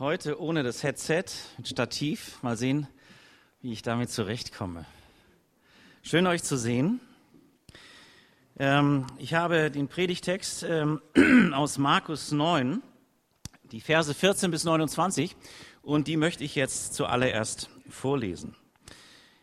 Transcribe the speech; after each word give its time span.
Heute 0.00 0.40
ohne 0.40 0.62
das 0.62 0.84
Headset 0.84 1.24
mit 1.56 1.66
Stativ. 1.66 2.40
Mal 2.44 2.56
sehen, 2.56 2.86
wie 3.62 3.72
ich 3.72 3.82
damit 3.82 4.10
zurechtkomme. 4.10 4.86
Schön 6.04 6.24
euch 6.28 6.44
zu 6.44 6.56
sehen. 6.56 7.00
Ähm, 8.60 9.08
ich 9.18 9.34
habe 9.34 9.72
den 9.72 9.88
Predigtext 9.88 10.62
ähm, 10.62 11.00
aus 11.52 11.78
Markus 11.78 12.30
9, 12.30 12.80
die 13.72 13.80
Verse 13.80 14.14
14 14.14 14.52
bis 14.52 14.62
29, 14.62 15.34
und 15.82 16.06
die 16.06 16.16
möchte 16.16 16.44
ich 16.44 16.54
jetzt 16.54 16.94
zuallererst 16.94 17.68
vorlesen. 17.90 18.54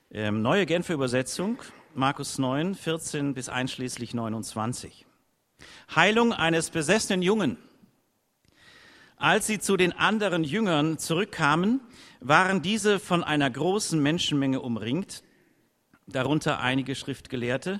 Ähm, 0.10 0.42
neue 0.42 0.66
Genfer 0.66 0.94
Übersetzung, 0.94 1.58
Markus 1.96 2.38
9, 2.38 2.76
14 2.76 3.34
bis 3.34 3.50
einschließlich 3.50 4.14
29. 4.14 5.06
Heilung 5.94 6.32
eines 6.32 6.70
besessenen 6.70 7.22
Jungen. 7.22 7.58
Als 9.18 9.48
sie 9.48 9.60
zu 9.60 9.78
den 9.78 9.94
anderen 9.94 10.44
Jüngern 10.44 10.98
zurückkamen, 10.98 11.80
waren 12.20 12.62
diese 12.62 13.00
von 13.00 13.24
einer 13.24 13.50
großen 13.50 14.02
Menschenmenge 14.02 14.60
umringt, 14.62 15.24
darunter 16.08 16.60
einige 16.60 16.96
Schriftgelehrte, 16.96 17.80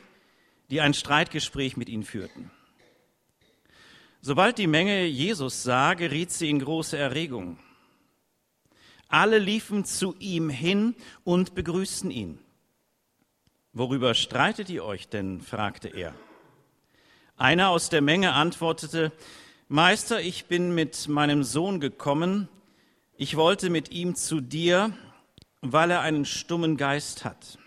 die 0.70 0.82
ein 0.82 0.94
Streitgespräch 0.94 1.78
mit 1.78 1.90
ihnen 1.90 2.04
führten. 2.04 2.52
Sobald 4.22 4.58
die 4.58 4.68
Menge 4.68 5.06
Jesus 5.06 5.64
sah, 5.64 5.94
geriet 5.94 6.32
sie 6.32 6.50
in 6.50 6.60
große 6.60 6.98
Erregung. 6.98 7.60
Alle 9.08 9.38
liefen 9.38 9.86
zu 9.86 10.16
ihm 10.20 10.50
hin 10.50 10.96
und 11.24 11.54
begrüßten 11.54 12.10
ihn. 12.10 12.40
Worüber 13.74 14.14
streitet 14.16 14.70
ihr 14.70 14.84
euch 14.84 15.10
denn? 15.10 15.42
fragte 15.42 15.90
er. 15.90 16.16
Einer 17.38 17.70
aus 17.70 17.90
der 17.90 18.02
Menge 18.02 18.34
antwortete, 18.34 19.12
Meister, 19.68 20.22
ich 20.22 20.46
bin 20.46 20.76
mit 20.76 21.08
meinem 21.08 21.44
Sohn 21.44 21.80
gekommen. 21.80 22.50
Ich 23.18 23.36
wollte 23.36 23.72
mit 23.72 23.92
ihm 23.92 24.14
zu 24.14 24.40
dir, 24.40 24.94
weil 25.62 25.90
er 25.90 26.02
einen 26.02 26.26
stummen 26.26 26.78
Geist 26.78 27.26
hat. 27.26 27.58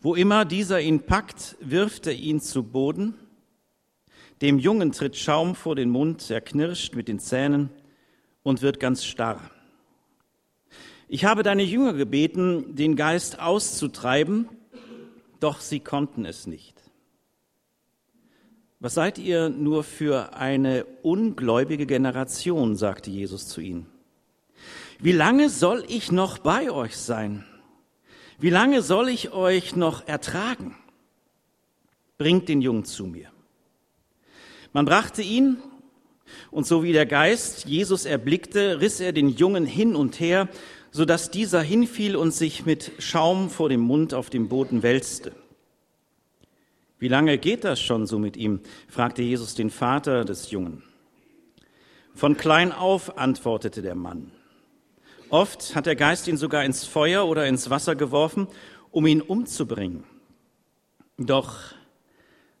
Wo 0.00 0.16
immer 0.16 0.44
dieser 0.44 0.80
ihn 0.80 1.06
packt, 1.06 1.56
wirft 1.60 2.08
er 2.08 2.14
ihn 2.14 2.40
zu 2.40 2.64
Boden. 2.64 3.14
Dem 4.42 4.58
Jungen 4.58 4.90
tritt 4.90 5.16
Schaum 5.16 5.54
vor 5.54 5.76
den 5.76 5.90
Mund, 5.90 6.28
er 6.28 6.40
knirscht 6.40 6.96
mit 6.96 7.06
den 7.06 7.20
Zähnen 7.20 7.70
und 8.42 8.60
wird 8.60 8.80
ganz 8.80 9.04
starr. 9.04 9.40
Ich 11.06 11.24
habe 11.24 11.44
deine 11.44 11.62
Jünger 11.62 11.92
gebeten, 11.92 12.74
den 12.74 12.96
Geist 12.96 13.38
auszutreiben, 13.38 14.48
doch 15.38 15.60
sie 15.60 15.78
konnten 15.78 16.24
es 16.24 16.48
nicht. 16.48 16.73
Was 18.80 18.94
seid 18.94 19.18
ihr 19.18 19.48
nur 19.48 19.84
für 19.84 20.34
eine 20.34 20.84
ungläubige 21.02 21.86
Generation, 21.86 22.76
sagte 22.76 23.10
Jesus 23.10 23.48
zu 23.48 23.60
ihnen. 23.60 23.86
Wie 24.98 25.12
lange 25.12 25.48
soll 25.48 25.84
ich 25.88 26.12
noch 26.12 26.38
bei 26.38 26.70
euch 26.70 26.96
sein? 26.96 27.44
Wie 28.38 28.50
lange 28.50 28.82
soll 28.82 29.08
ich 29.08 29.32
euch 29.32 29.76
noch 29.76 30.06
ertragen? 30.06 30.76
Bringt 32.18 32.48
den 32.48 32.60
Jungen 32.60 32.84
zu 32.84 33.06
mir. 33.06 33.30
Man 34.72 34.84
brachte 34.84 35.22
ihn, 35.22 35.58
und 36.50 36.66
so 36.66 36.82
wie 36.82 36.92
der 36.92 37.06
Geist 37.06 37.66
Jesus 37.66 38.06
erblickte, 38.06 38.80
riss 38.80 39.00
er 39.00 39.12
den 39.12 39.28
Jungen 39.28 39.66
hin 39.66 39.94
und 39.94 40.18
her, 40.20 40.48
so 40.90 41.04
dass 41.04 41.30
dieser 41.30 41.62
hinfiel 41.62 42.16
und 42.16 42.32
sich 42.32 42.66
mit 42.66 42.92
Schaum 42.98 43.50
vor 43.50 43.68
dem 43.68 43.80
Mund 43.80 44.14
auf 44.14 44.30
dem 44.30 44.48
Boden 44.48 44.82
wälzte. 44.82 45.32
Wie 46.98 47.08
lange 47.08 47.38
geht 47.38 47.64
das 47.64 47.80
schon 47.80 48.06
so 48.06 48.18
mit 48.18 48.36
ihm? 48.36 48.60
fragte 48.88 49.22
Jesus 49.22 49.54
den 49.54 49.70
Vater 49.70 50.24
des 50.24 50.50
Jungen. 50.50 50.82
Von 52.14 52.36
klein 52.36 52.72
auf 52.72 53.18
antwortete 53.18 53.82
der 53.82 53.94
Mann. 53.94 54.30
Oft 55.30 55.74
hat 55.74 55.86
der 55.86 55.96
Geist 55.96 56.28
ihn 56.28 56.36
sogar 56.36 56.64
ins 56.64 56.84
Feuer 56.84 57.26
oder 57.26 57.46
ins 57.46 57.68
Wasser 57.70 57.96
geworfen, 57.96 58.46
um 58.92 59.06
ihn 59.06 59.20
umzubringen. 59.20 60.04
Doch, 61.18 61.74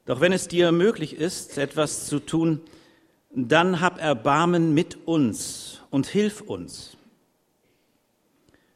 doch 0.06 0.20
wenn 0.20 0.32
es 0.32 0.48
dir 0.48 0.72
möglich 0.72 1.14
ist, 1.16 1.56
etwas 1.56 2.06
zu 2.06 2.18
tun, 2.18 2.60
dann 3.34 3.80
hab 3.80 4.00
Erbarmen 4.00 4.74
mit 4.74 5.06
uns 5.06 5.82
und 5.90 6.06
hilf 6.06 6.40
uns. 6.40 6.96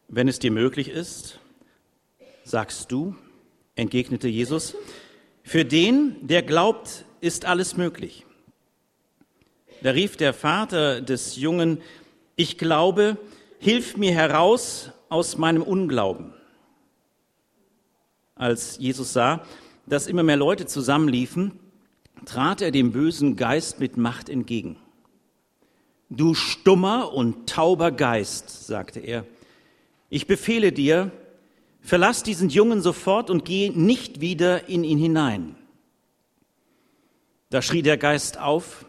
Wenn 0.08 0.28
es 0.28 0.38
dir 0.38 0.50
möglich 0.50 0.88
ist, 0.88 1.38
sagst 2.44 2.90
du, 2.90 3.14
entgegnete 3.75 4.28
Jesus, 4.28 4.75
für 5.48 5.64
den, 5.64 6.26
der 6.26 6.42
glaubt, 6.42 7.06
ist 7.22 7.47
alles 7.47 7.78
möglich. 7.78 8.26
Da 9.82 9.92
rief 9.92 10.19
der 10.19 10.34
Vater 10.34 11.00
des 11.00 11.36
Jungen, 11.36 11.81
ich 12.36 12.59
glaube, 12.59 13.16
hilf 13.58 13.97
mir 13.97 14.12
heraus 14.12 14.91
aus 15.08 15.38
meinem 15.38 15.62
Unglauben. 15.62 16.34
Als 18.34 18.76
Jesus 18.76 19.14
sah, 19.14 19.42
dass 19.87 20.06
immer 20.06 20.22
mehr 20.22 20.37
Leute 20.37 20.66
zusammenliefen, 20.66 21.58
trat 22.26 22.60
er 22.60 22.70
dem 22.70 22.92
bösen 22.92 23.37
Geist 23.37 23.81
mit 23.81 23.97
Macht 23.97 24.28
entgegen. 24.28 24.76
Du 26.10 26.34
stummer 26.34 27.14
und 27.14 27.48
tauber 27.48 27.91
Geist, 27.91 28.66
sagte 28.66 29.00
er, 29.00 29.25
ich 30.10 30.26
befehle 30.26 30.72
dir, 30.72 31.10
Verlass 31.88 32.22
diesen 32.22 32.50
Jungen 32.50 32.82
sofort 32.82 33.31
und 33.31 33.47
geh 33.47 33.71
nicht 33.71 34.21
wieder 34.21 34.69
in 34.69 34.84
ihn 34.84 34.99
hinein. 34.99 35.56
Da 37.49 37.62
schrie 37.62 37.81
der 37.81 37.97
Geist 37.97 38.37
auf, 38.38 38.84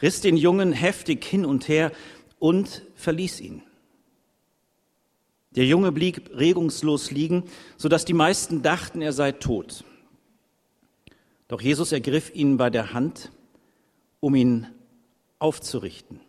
riss 0.00 0.20
den 0.20 0.36
Jungen 0.36 0.70
heftig 0.70 1.24
hin 1.24 1.44
und 1.44 1.66
her 1.66 1.90
und 2.38 2.82
verließ 2.94 3.40
ihn. 3.40 3.64
Der 5.56 5.66
Junge 5.66 5.90
blieb 5.90 6.30
regungslos 6.32 7.10
liegen, 7.10 7.42
so 7.76 7.88
dass 7.88 8.04
die 8.04 8.12
meisten 8.12 8.62
dachten, 8.62 9.02
er 9.02 9.12
sei 9.12 9.32
tot. 9.32 9.82
Doch 11.48 11.60
Jesus 11.60 11.90
ergriff 11.90 12.32
ihn 12.32 12.56
bei 12.56 12.70
der 12.70 12.92
Hand, 12.92 13.32
um 14.20 14.36
ihn 14.36 14.68
aufzurichten. 15.40 16.20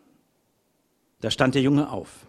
Da 1.22 1.30
stand 1.30 1.54
der 1.54 1.62
Junge 1.62 1.92
auf. 1.92 2.26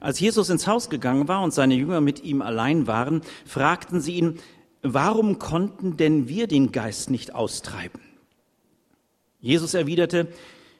Als 0.00 0.20
Jesus 0.20 0.50
ins 0.50 0.66
Haus 0.66 0.90
gegangen 0.90 1.28
war 1.28 1.42
und 1.42 1.52
seine 1.52 1.74
Jünger 1.74 2.00
mit 2.00 2.22
ihm 2.22 2.42
allein 2.42 2.86
waren, 2.86 3.22
fragten 3.46 4.00
sie 4.00 4.16
ihn, 4.16 4.38
warum 4.82 5.38
konnten 5.38 5.96
denn 5.96 6.28
wir 6.28 6.46
den 6.46 6.72
Geist 6.72 7.10
nicht 7.10 7.34
austreiben? 7.34 8.00
Jesus 9.40 9.74
erwiderte, 9.74 10.28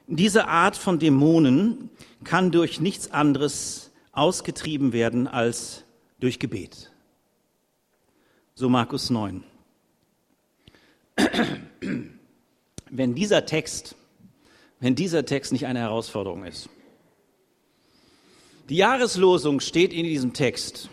diese 0.07 0.47
Art 0.47 0.77
von 0.77 0.99
Dämonen 0.99 1.89
kann 2.23 2.51
durch 2.51 2.79
nichts 2.79 3.11
anderes 3.11 3.91
ausgetrieben 4.11 4.93
werden 4.93 5.27
als 5.27 5.83
durch 6.19 6.39
Gebet. 6.39 6.91
So 8.55 8.69
Markus 8.69 9.09
9. 9.09 9.43
Wenn 12.89 13.15
dieser 13.15 13.45
Text, 13.45 13.95
wenn 14.79 14.95
dieser 14.95 15.25
Text 15.25 15.51
nicht 15.51 15.65
eine 15.65 15.79
Herausforderung 15.79 16.45
ist, 16.45 16.69
die 18.69 18.77
Jahreslosung 18.77 19.59
steht 19.59 19.93
in 19.93 20.03
diesem 20.03 20.33
Text. 20.33 20.89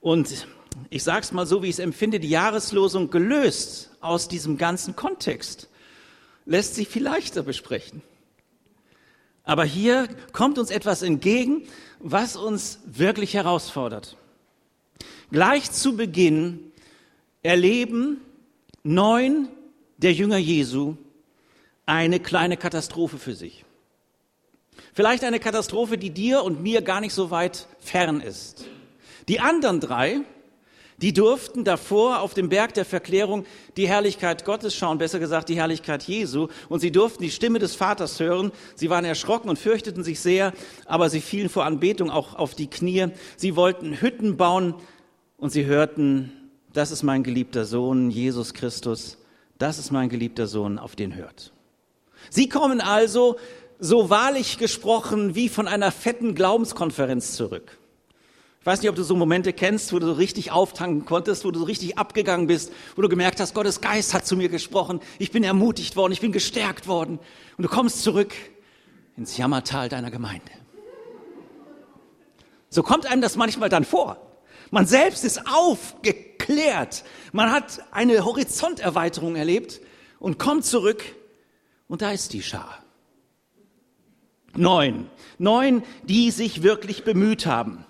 Und 0.00 0.46
ich 0.90 1.02
sage 1.02 1.20
es 1.20 1.32
mal 1.32 1.46
so, 1.46 1.62
wie 1.62 1.68
ich 1.68 1.74
es 1.74 1.78
empfinde, 1.78 2.20
die 2.20 2.28
Jahreslosung 2.28 3.10
gelöst 3.10 3.90
aus 4.00 4.28
diesem 4.28 4.58
ganzen 4.58 4.96
Kontext 4.96 5.68
lässt 6.46 6.74
sich 6.74 6.88
viel 6.88 7.02
leichter 7.02 7.42
besprechen. 7.42 8.02
Aber 9.44 9.64
hier 9.64 10.08
kommt 10.32 10.58
uns 10.58 10.70
etwas 10.70 11.02
entgegen, 11.02 11.62
was 12.00 12.36
uns 12.36 12.80
wirklich 12.86 13.34
herausfordert. 13.34 14.16
Gleich 15.30 15.70
zu 15.70 15.96
Beginn 15.96 16.72
erleben 17.42 18.20
neun 18.82 19.48
der 19.98 20.12
Jünger 20.12 20.38
Jesu 20.38 20.96
eine 21.86 22.20
kleine 22.20 22.56
Katastrophe 22.56 23.18
für 23.18 23.34
sich. 23.34 23.64
Vielleicht 24.92 25.24
eine 25.24 25.40
Katastrophe, 25.40 25.98
die 25.98 26.10
dir 26.10 26.42
und 26.42 26.62
mir 26.62 26.82
gar 26.82 27.00
nicht 27.00 27.14
so 27.14 27.30
weit 27.30 27.66
fern 27.80 28.20
ist. 28.20 28.66
Die 29.28 29.40
anderen 29.40 29.80
drei, 29.80 30.20
die 30.98 31.12
durften 31.12 31.64
davor 31.64 32.20
auf 32.20 32.34
dem 32.34 32.48
Berg 32.48 32.74
der 32.74 32.84
Verklärung 32.84 33.44
die 33.76 33.88
Herrlichkeit 33.88 34.44
Gottes 34.44 34.74
schauen, 34.74 34.98
besser 34.98 35.18
gesagt 35.18 35.48
die 35.48 35.56
Herrlichkeit 35.56 36.04
Jesu, 36.04 36.48
und 36.68 36.80
sie 36.80 36.92
durften 36.92 37.22
die 37.22 37.30
Stimme 37.30 37.58
des 37.58 37.74
Vaters 37.74 38.20
hören. 38.20 38.52
Sie 38.76 38.90
waren 38.90 39.04
erschrocken 39.04 39.48
und 39.48 39.58
fürchteten 39.58 40.04
sich 40.04 40.20
sehr, 40.20 40.52
aber 40.86 41.10
sie 41.10 41.20
fielen 41.20 41.48
vor 41.48 41.64
Anbetung 41.64 42.10
auch 42.10 42.34
auf 42.36 42.54
die 42.54 42.68
Knie. 42.68 43.08
Sie 43.36 43.56
wollten 43.56 44.00
Hütten 44.00 44.36
bauen 44.36 44.74
und 45.36 45.50
sie 45.50 45.66
hörten, 45.66 46.32
das 46.72 46.90
ist 46.90 47.02
mein 47.02 47.22
geliebter 47.22 47.64
Sohn, 47.64 48.10
Jesus 48.10 48.54
Christus, 48.54 49.18
das 49.58 49.78
ist 49.78 49.90
mein 49.90 50.08
geliebter 50.08 50.46
Sohn, 50.46 50.78
auf 50.78 50.96
den 50.96 51.14
hört. 51.14 51.52
Sie 52.30 52.48
kommen 52.48 52.80
also 52.80 53.36
so 53.78 54.10
wahrlich 54.10 54.58
gesprochen 54.58 55.34
wie 55.34 55.48
von 55.48 55.68
einer 55.68 55.92
fetten 55.92 56.34
Glaubenskonferenz 56.34 57.32
zurück. 57.32 57.78
Ich 58.60 58.66
weiß 58.66 58.80
nicht, 58.80 58.88
ob 58.88 58.96
du 58.96 59.02
so 59.02 59.14
Momente 59.14 59.52
kennst, 59.52 59.92
wo 59.92 59.98
du 59.98 60.06
so 60.06 60.12
richtig 60.14 60.50
auftanken 60.50 61.04
konntest, 61.04 61.44
wo 61.44 61.50
du 61.50 61.58
so 61.58 61.66
richtig 61.66 61.98
abgegangen 61.98 62.46
bist, 62.46 62.72
wo 62.96 63.02
du 63.02 63.10
gemerkt 63.10 63.38
hast, 63.38 63.52
Gottes 63.52 63.82
Geist 63.82 64.14
hat 64.14 64.26
zu 64.26 64.36
mir 64.36 64.48
gesprochen, 64.48 65.00
ich 65.18 65.30
bin 65.30 65.44
ermutigt 65.44 65.96
worden, 65.96 66.14
ich 66.14 66.22
bin 66.22 66.32
gestärkt 66.32 66.86
worden. 66.86 67.18
Und 67.58 67.62
du 67.62 67.68
kommst 67.68 68.02
zurück 68.02 68.32
ins 69.18 69.36
Jammertal 69.36 69.90
deiner 69.90 70.10
Gemeinde. 70.10 70.50
So 72.70 72.82
kommt 72.82 73.06
einem 73.06 73.20
das 73.20 73.36
manchmal 73.36 73.68
dann 73.68 73.84
vor. 73.84 74.16
Man 74.70 74.86
selbst 74.86 75.24
ist 75.24 75.46
aufgeklärt. 75.46 77.04
Man 77.32 77.52
hat 77.52 77.84
eine 77.92 78.24
Horizonterweiterung 78.24 79.36
erlebt 79.36 79.80
und 80.18 80.38
kommt 80.38 80.64
zurück 80.64 81.04
und 81.86 82.02
da 82.02 82.12
ist 82.12 82.32
die 82.32 82.42
Schar. 82.42 82.83
Neun. 84.56 85.08
Neun, 85.38 85.82
die 86.04 86.30
sich 86.30 86.62
wirklich 86.62 87.04
bemüht 87.04 87.46
haben. 87.46 87.84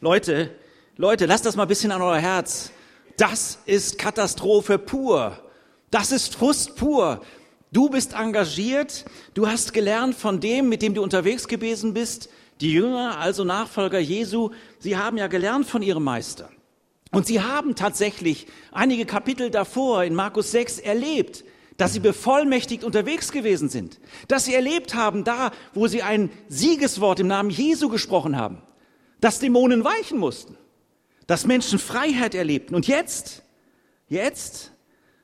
Leute, 0.00 0.50
Leute, 0.96 1.26
lasst 1.26 1.46
das 1.46 1.56
mal 1.56 1.62
ein 1.62 1.68
bisschen 1.68 1.92
an 1.92 2.02
euer 2.02 2.18
Herz. 2.18 2.70
Das 3.16 3.58
ist 3.66 3.98
Katastrophe 3.98 4.78
pur. 4.78 5.38
Das 5.90 6.12
ist 6.12 6.34
Frust 6.34 6.76
pur. 6.76 7.22
Du 7.72 7.88
bist 7.88 8.14
engagiert, 8.14 9.04
du 9.34 9.46
hast 9.46 9.72
gelernt 9.72 10.14
von 10.14 10.40
dem, 10.40 10.68
mit 10.68 10.82
dem 10.82 10.94
du 10.94 11.02
unterwegs 11.02 11.48
gewesen 11.48 11.94
bist. 11.94 12.28
Die 12.60 12.72
Jünger, 12.72 13.18
also 13.18 13.44
Nachfolger 13.44 13.98
Jesu, 13.98 14.50
sie 14.78 14.96
haben 14.96 15.18
ja 15.18 15.26
gelernt 15.26 15.66
von 15.66 15.82
ihrem 15.82 16.04
Meister. 16.04 16.48
Und 17.12 17.26
sie 17.26 17.40
haben 17.40 17.74
tatsächlich 17.74 18.46
einige 18.72 19.04
Kapitel 19.04 19.50
davor 19.50 20.04
in 20.04 20.14
Markus 20.14 20.52
6 20.52 20.78
erlebt, 20.78 21.44
dass 21.76 21.92
sie 21.92 22.00
bevollmächtigt 22.00 22.84
unterwegs 22.84 23.32
gewesen 23.32 23.68
sind, 23.68 24.00
dass 24.28 24.44
sie 24.44 24.54
erlebt 24.54 24.94
haben, 24.94 25.24
da, 25.24 25.52
wo 25.74 25.86
sie 25.86 26.02
ein 26.02 26.30
Siegeswort 26.48 27.20
im 27.20 27.26
Namen 27.26 27.50
Jesu 27.50 27.88
gesprochen 27.88 28.36
haben, 28.36 28.62
dass 29.20 29.38
Dämonen 29.38 29.84
weichen 29.84 30.18
mussten, 30.18 30.56
dass 31.26 31.46
Menschen 31.46 31.78
Freiheit 31.78 32.34
erlebten. 32.34 32.74
Und 32.74 32.86
jetzt, 32.86 33.42
jetzt, 34.08 34.72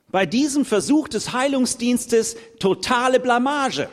bei 0.08 0.26
diesem 0.26 0.64
Versuch 0.64 1.08
des 1.08 1.32
Heilungsdienstes, 1.32 2.36
totale 2.58 3.18
Blamage. 3.18 3.88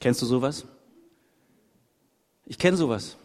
Kennst 0.00 0.20
du 0.20 0.26
sowas? 0.26 0.64
Ich 2.46 2.58
kenne 2.58 2.76
sowas. 2.76 3.16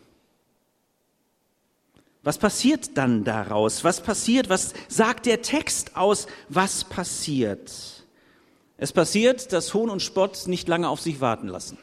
Was 2.24 2.38
passiert 2.38 2.98
dann 2.98 3.24
daraus? 3.24 3.84
Was 3.84 4.02
passiert? 4.02 4.50
Was 4.50 4.74
sagt 4.88 5.26
der 5.26 5.42
Text 5.42 5.96
aus? 5.96 6.28
Was 6.50 6.84
passiert? 6.84 7.72
Es 8.78 8.94
passiert, 8.94 9.54
dass 9.54 9.74
Hohn 9.74 9.90
und 9.90 10.02
Spott 10.02 10.48
nicht 10.48 10.68
lange 10.68 10.90
auf 10.90 11.02
sich 11.02 11.22
warten 11.22 11.48
lassen. 11.48 11.78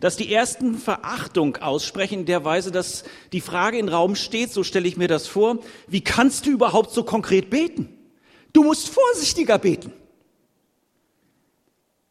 Dass 0.00 0.16
die 0.16 0.32
ersten 0.32 0.76
Verachtung 0.76 1.56
aussprechen 1.56 2.20
in 2.20 2.26
der 2.26 2.44
Weise, 2.44 2.70
dass 2.70 3.04
die 3.32 3.40
Frage 3.40 3.78
in 3.78 3.88
Raum 3.88 4.14
steht, 4.14 4.52
so 4.52 4.62
stelle 4.62 4.86
ich 4.86 4.96
mir 4.96 5.08
das 5.08 5.26
vor, 5.26 5.58
wie 5.86 6.02
kannst 6.02 6.46
du 6.46 6.50
überhaupt 6.50 6.92
so 6.92 7.02
konkret 7.02 7.50
beten? 7.50 7.88
Du 8.52 8.64
musst 8.64 8.88
vorsichtiger 8.88 9.58
beten. 9.58 9.92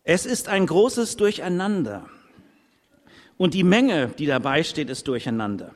Es 0.03 0.25
ist 0.25 0.47
ein 0.47 0.65
großes 0.65 1.17
Durcheinander. 1.17 2.09
Und 3.37 3.53
die 3.53 3.63
Menge, 3.63 4.07
die 4.07 4.25
dabei 4.25 4.63
steht, 4.63 4.89
ist 4.89 5.07
durcheinander. 5.07 5.75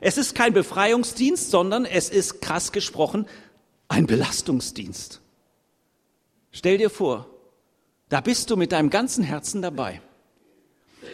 Es 0.00 0.16
ist 0.18 0.34
kein 0.34 0.52
Befreiungsdienst, 0.52 1.50
sondern 1.50 1.84
es 1.84 2.08
ist 2.08 2.40
krass 2.40 2.72
gesprochen 2.72 3.26
ein 3.88 4.06
Belastungsdienst. 4.06 5.20
Stell 6.52 6.78
dir 6.78 6.90
vor, 6.90 7.26
da 8.08 8.20
bist 8.20 8.50
du 8.50 8.56
mit 8.56 8.72
deinem 8.72 8.88
ganzen 8.88 9.24
Herzen 9.24 9.62
dabei. 9.62 10.00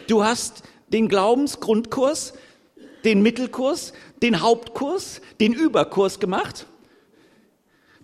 Du 0.07 0.23
hast 0.23 0.63
den 0.87 1.09
Glaubensgrundkurs, 1.09 2.33
den 3.03 3.21
Mittelkurs, 3.21 3.93
den 4.21 4.41
Hauptkurs, 4.41 5.21
den 5.39 5.53
Überkurs 5.53 6.19
gemacht. 6.19 6.67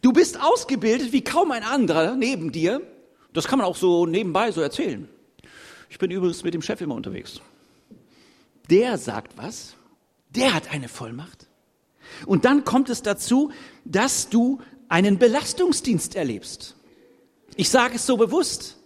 Du 0.02 0.12
bist 0.12 0.42
ausgebildet 0.42 1.12
wie 1.12 1.24
kaum 1.24 1.52
ein 1.52 1.64
anderer 1.64 2.16
neben 2.16 2.52
dir. 2.52 2.82
Das 3.32 3.48
kann 3.48 3.60
man 3.60 3.68
auch 3.68 3.76
so 3.76 4.06
nebenbei 4.06 4.52
so 4.52 4.62
erzählen. 4.62 5.08
Ich 5.90 5.98
bin 5.98 6.12
übrigens 6.12 6.44
mit 6.44 6.54
dem 6.54 6.62
Chef 6.62 6.82
immer 6.82 6.96
unterwegs. 6.96 7.42
Der 8.70 8.98
sagt 8.98 9.38
was 9.38 9.76
der 10.36 10.54
hat 10.54 10.72
eine 10.72 10.90
Vollmacht. 10.90 11.48
Und 12.26 12.46
dann 12.46 12.64
kommt 12.64 12.90
es 12.90 13.02
dazu, 13.02 13.52
dass 13.86 14.30
du 14.30 14.60
einen 14.88 15.18
Belastungsdienst 15.18 16.16
erlebst. 16.16 16.76
Ich 17.56 17.70
sage 17.70 17.96
es 17.96 18.06
so 18.06 18.18
bewusst, 18.18 18.78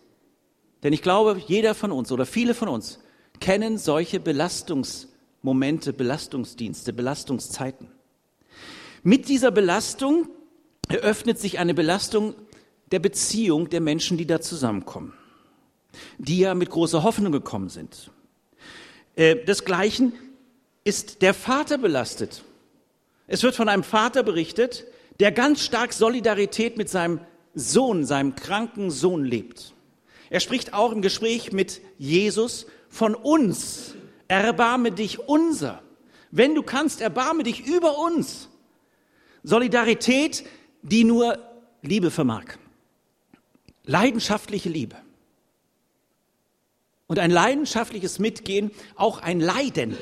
denn 0.83 0.93
ich 0.93 1.01
glaube, 1.01 1.41
jeder 1.47 1.75
von 1.75 1.91
uns 1.91 2.11
oder 2.11 2.25
viele 2.25 2.53
von 2.53 2.67
uns 2.67 2.99
kennen 3.39 3.77
solche 3.77 4.19
Belastungsmomente, 4.19 5.93
Belastungsdienste, 5.93 6.93
Belastungszeiten. 6.93 7.89
Mit 9.03 9.29
dieser 9.29 9.51
Belastung 9.51 10.27
eröffnet 10.89 11.39
sich 11.39 11.59
eine 11.59 11.73
Belastung 11.73 12.35
der 12.91 12.99
Beziehung 12.99 13.69
der 13.69 13.81
Menschen, 13.81 14.17
die 14.17 14.25
da 14.25 14.41
zusammenkommen, 14.41 15.13
die 16.17 16.39
ja 16.39 16.53
mit 16.55 16.69
großer 16.69 17.03
Hoffnung 17.03 17.31
gekommen 17.31 17.69
sind. 17.69 18.11
Äh, 19.15 19.35
desgleichen 19.35 20.13
ist 20.87 21.21
der 21.21 21.33
Vater 21.33 21.77
belastet. 21.77 22.45
Es 23.27 23.43
wird 23.43 23.55
von 23.55 23.67
einem 23.67 23.83
Vater 23.83 24.23
berichtet, 24.23 24.85
der 25.19 25.33
ganz 25.33 25.61
stark 25.61 25.91
Solidarität 25.91 26.77
mit 26.77 26.87
seinem 26.87 27.19
Sohn, 27.53 28.05
seinem 28.05 28.35
kranken 28.35 28.89
Sohn 28.89 29.25
lebt. 29.25 29.73
Er 30.29 30.39
spricht 30.39 30.73
auch 30.73 30.93
im 30.93 31.01
Gespräch 31.01 31.51
mit 31.51 31.81
Jesus 31.97 32.67
von 32.87 33.15
uns. 33.15 33.95
Erbarme 34.29 34.93
dich 34.93 35.19
unser. 35.19 35.81
Wenn 36.31 36.55
du 36.55 36.63
kannst, 36.63 37.01
erbarme 37.01 37.43
dich 37.43 37.65
über 37.65 37.97
uns. 37.97 38.47
Solidarität, 39.43 40.45
die 40.83 41.03
nur 41.03 41.37
Liebe 41.81 42.11
vermag. 42.11 42.45
Leidenschaftliche 43.83 44.69
Liebe. 44.69 44.95
Und 47.07 47.19
ein 47.19 47.31
leidenschaftliches 47.31 48.19
Mitgehen, 48.19 48.71
auch 48.95 49.21
ein 49.21 49.41
Leiden 49.41 49.97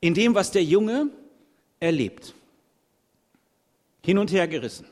in 0.00 0.14
dem, 0.14 0.34
was 0.34 0.50
der 0.50 0.64
Junge 0.64 1.10
erlebt. 1.80 2.34
Hin 4.04 4.18
und 4.18 4.30
her 4.32 4.46
gerissen. 4.48 4.86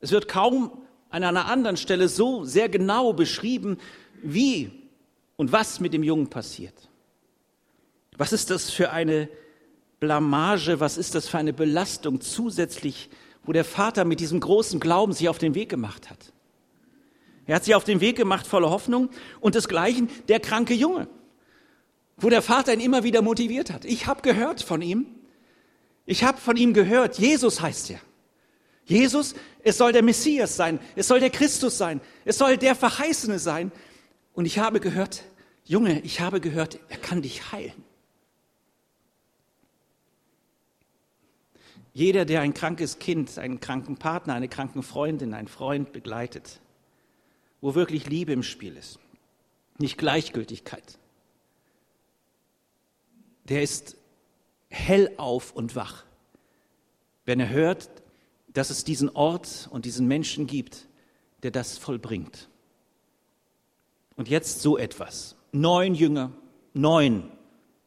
Es 0.00 0.12
wird 0.12 0.28
kaum 0.28 0.72
an 1.10 1.24
einer 1.24 1.46
anderen 1.46 1.76
Stelle 1.76 2.08
so 2.08 2.44
sehr 2.44 2.68
genau 2.68 3.12
beschrieben, 3.12 3.78
wie 4.22 4.70
und 5.36 5.52
was 5.52 5.80
mit 5.80 5.92
dem 5.92 6.02
Jungen 6.02 6.28
passiert. 6.28 6.74
Was 8.16 8.32
ist 8.32 8.50
das 8.50 8.70
für 8.70 8.90
eine 8.90 9.28
Blamage, 9.98 10.80
was 10.80 10.96
ist 10.96 11.14
das 11.14 11.28
für 11.28 11.38
eine 11.38 11.52
Belastung 11.52 12.20
zusätzlich, 12.20 13.10
wo 13.44 13.52
der 13.52 13.64
Vater 13.64 14.04
mit 14.04 14.20
diesem 14.20 14.40
großen 14.40 14.80
Glauben 14.80 15.12
sich 15.12 15.28
auf 15.28 15.38
den 15.38 15.54
Weg 15.54 15.68
gemacht 15.68 16.10
hat. 16.10 16.32
Er 17.46 17.56
hat 17.56 17.64
sich 17.64 17.74
auf 17.74 17.84
den 17.84 18.00
Weg 18.00 18.16
gemacht 18.16 18.46
voller 18.46 18.70
Hoffnung 18.70 19.10
und 19.40 19.54
desgleichen 19.54 20.08
der 20.28 20.40
kranke 20.40 20.74
Junge 20.74 21.08
wo 22.20 22.28
der 22.28 22.42
Vater 22.42 22.72
ihn 22.72 22.80
immer 22.80 23.02
wieder 23.02 23.22
motiviert 23.22 23.70
hat. 23.70 23.84
Ich 23.84 24.06
habe 24.06 24.22
gehört 24.22 24.62
von 24.62 24.82
ihm. 24.82 25.06
Ich 26.06 26.24
habe 26.24 26.38
von 26.38 26.56
ihm 26.56 26.74
gehört. 26.74 27.18
Jesus 27.18 27.60
heißt 27.60 27.90
er. 27.90 28.00
Jesus, 28.84 29.34
es 29.62 29.78
soll 29.78 29.92
der 29.92 30.02
Messias 30.02 30.56
sein. 30.56 30.80
Es 30.96 31.08
soll 31.08 31.20
der 31.20 31.30
Christus 31.30 31.78
sein. 31.78 32.00
Es 32.24 32.38
soll 32.38 32.56
der 32.56 32.74
Verheißene 32.74 33.38
sein. 33.38 33.72
Und 34.32 34.46
ich 34.46 34.58
habe 34.58 34.80
gehört, 34.80 35.24
Junge, 35.64 36.00
ich 36.00 36.20
habe 36.20 36.40
gehört, 36.40 36.78
er 36.88 36.96
kann 36.96 37.22
dich 37.22 37.52
heilen. 37.52 37.84
Jeder, 41.92 42.24
der 42.24 42.40
ein 42.40 42.54
krankes 42.54 42.98
Kind, 42.98 43.36
einen 43.38 43.60
kranken 43.60 43.96
Partner, 43.96 44.34
eine 44.34 44.48
kranken 44.48 44.82
Freundin, 44.82 45.34
einen 45.34 45.48
Freund 45.48 45.92
begleitet, 45.92 46.60
wo 47.60 47.74
wirklich 47.74 48.08
Liebe 48.08 48.32
im 48.32 48.42
Spiel 48.42 48.76
ist, 48.76 48.98
nicht 49.78 49.98
Gleichgültigkeit, 49.98 50.98
der 53.44 53.62
ist 53.62 53.96
hellauf 54.68 55.52
und 55.52 55.76
wach, 55.76 56.04
wenn 57.24 57.40
er 57.40 57.50
hört, 57.50 57.90
dass 58.52 58.70
es 58.70 58.84
diesen 58.84 59.08
Ort 59.10 59.68
und 59.70 59.84
diesen 59.84 60.06
Menschen 60.06 60.46
gibt, 60.46 60.88
der 61.42 61.50
das 61.50 61.78
vollbringt. 61.78 62.48
Und 64.16 64.28
jetzt 64.28 64.60
so 64.60 64.76
etwas. 64.76 65.36
Neun 65.52 65.94
Jünger, 65.94 66.32
neun, 66.74 67.30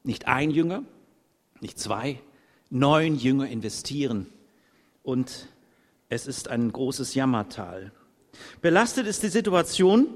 nicht 0.03 0.27
ein 0.27 0.51
Jünger, 0.51 0.83
nicht 1.59 1.79
zwei, 1.79 2.19
neun 2.69 3.15
Jünger 3.15 3.47
investieren. 3.47 4.27
Und 5.03 5.49
es 6.09 6.27
ist 6.27 6.47
ein 6.47 6.71
großes 6.71 7.13
Jammertal. 7.13 7.91
Belastet 8.61 9.05
ist 9.07 9.23
die 9.23 9.29
Situation 9.29 10.07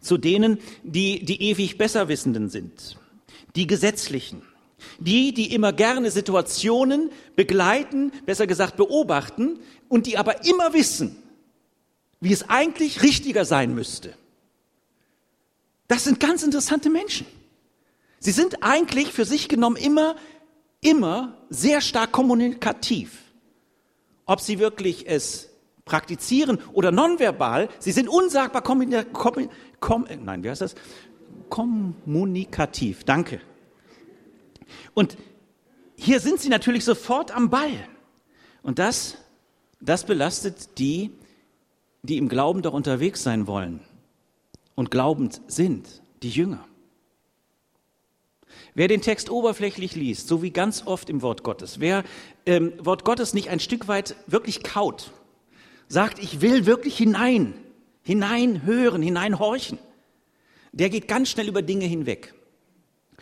zu 0.00 0.18
denen, 0.18 0.58
die 0.82 1.24
die 1.24 1.42
ewig 1.42 1.78
Besserwissenden 1.78 2.50
sind 2.50 2.98
die 3.56 3.66
Gesetzlichen, 3.66 4.42
die, 4.98 5.32
die 5.32 5.54
immer 5.54 5.72
gerne 5.72 6.10
Situationen 6.10 7.10
begleiten, 7.36 8.12
besser 8.26 8.46
gesagt 8.46 8.76
beobachten 8.76 9.60
und 9.88 10.06
die 10.06 10.18
aber 10.18 10.44
immer 10.44 10.72
wissen, 10.72 11.16
wie 12.20 12.32
es 12.32 12.48
eigentlich 12.48 13.02
richtiger 13.02 13.44
sein 13.44 13.74
müsste. 13.74 14.14
Das 15.88 16.04
sind 16.04 16.20
ganz 16.20 16.42
interessante 16.42 16.88
Menschen. 16.88 17.26
Sie 18.18 18.30
sind 18.30 18.62
eigentlich 18.62 19.12
für 19.12 19.24
sich 19.24 19.48
genommen 19.48 19.76
immer, 19.76 20.16
immer 20.80 21.36
sehr 21.50 21.80
stark 21.80 22.12
kommunikativ. 22.12 23.18
Ob 24.24 24.40
sie 24.40 24.58
wirklich 24.58 25.08
es 25.08 25.52
praktizieren 25.84 26.58
oder 26.72 26.92
nonverbal. 26.92 27.68
Sie 27.78 27.92
sind 27.92 28.08
unsagbar 28.08 28.62
kom, 28.62 28.88
kom, 29.12 29.48
kom, 29.80 30.06
nein, 30.24 30.44
wie 30.44 30.50
heißt 30.50 30.60
das? 30.60 30.74
Kommunikativ. 31.52 33.04
Danke. 33.04 33.38
Und 34.94 35.18
hier 35.96 36.18
sind 36.18 36.40
sie 36.40 36.48
natürlich 36.48 36.82
sofort 36.82 37.30
am 37.30 37.50
Ball. 37.50 37.86
Und 38.62 38.78
das, 38.78 39.18
das 39.78 40.06
belastet 40.06 40.78
die, 40.78 41.10
die 42.00 42.16
im 42.16 42.30
Glauben 42.30 42.62
doch 42.62 42.72
unterwegs 42.72 43.22
sein 43.22 43.46
wollen 43.46 43.80
und 44.76 44.90
glaubend 44.90 45.42
sind, 45.46 46.02
die 46.22 46.30
Jünger. 46.30 46.64
Wer 48.72 48.88
den 48.88 49.02
Text 49.02 49.28
oberflächlich 49.28 49.94
liest, 49.94 50.28
so 50.28 50.42
wie 50.42 50.52
ganz 50.52 50.86
oft 50.86 51.10
im 51.10 51.20
Wort 51.20 51.42
Gottes, 51.42 51.80
wer 51.80 52.02
ähm, 52.46 52.72
Wort 52.78 53.04
Gottes 53.04 53.34
nicht 53.34 53.50
ein 53.50 53.60
Stück 53.60 53.88
weit 53.88 54.16
wirklich 54.26 54.62
kaut, 54.62 55.10
sagt, 55.86 56.18
ich 56.18 56.40
will 56.40 56.64
wirklich 56.64 56.96
hinein, 56.96 57.52
hinein 58.02 58.64
hören, 58.64 59.02
hinein 59.02 59.38
horchen, 59.38 59.78
der 60.72 60.90
geht 60.90 61.08
ganz 61.08 61.28
schnell 61.28 61.48
über 61.48 61.62
Dinge 61.62 61.84
hinweg. 61.84 62.34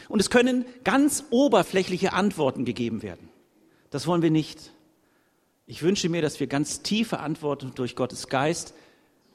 Und 0.09 0.21
es 0.21 0.31
können 0.31 0.65
ganz 0.85 1.25
oberflächliche 1.31 2.13
Antworten 2.13 2.65
gegeben 2.65 3.03
werden. 3.03 3.29
Das 3.91 4.07
wollen 4.07 4.23
wir 4.23 4.31
nicht. 4.31 4.73
Ich 5.67 5.83
wünsche 5.83 6.09
mir, 6.09 6.23
dass 6.23 6.41
wir 6.41 6.47
ganz 6.47 6.83
tiefe 6.83 7.21
Antworten 7.21 7.73
durch 7.75 7.97
Gottes 7.97 8.29
Geist 8.29 8.75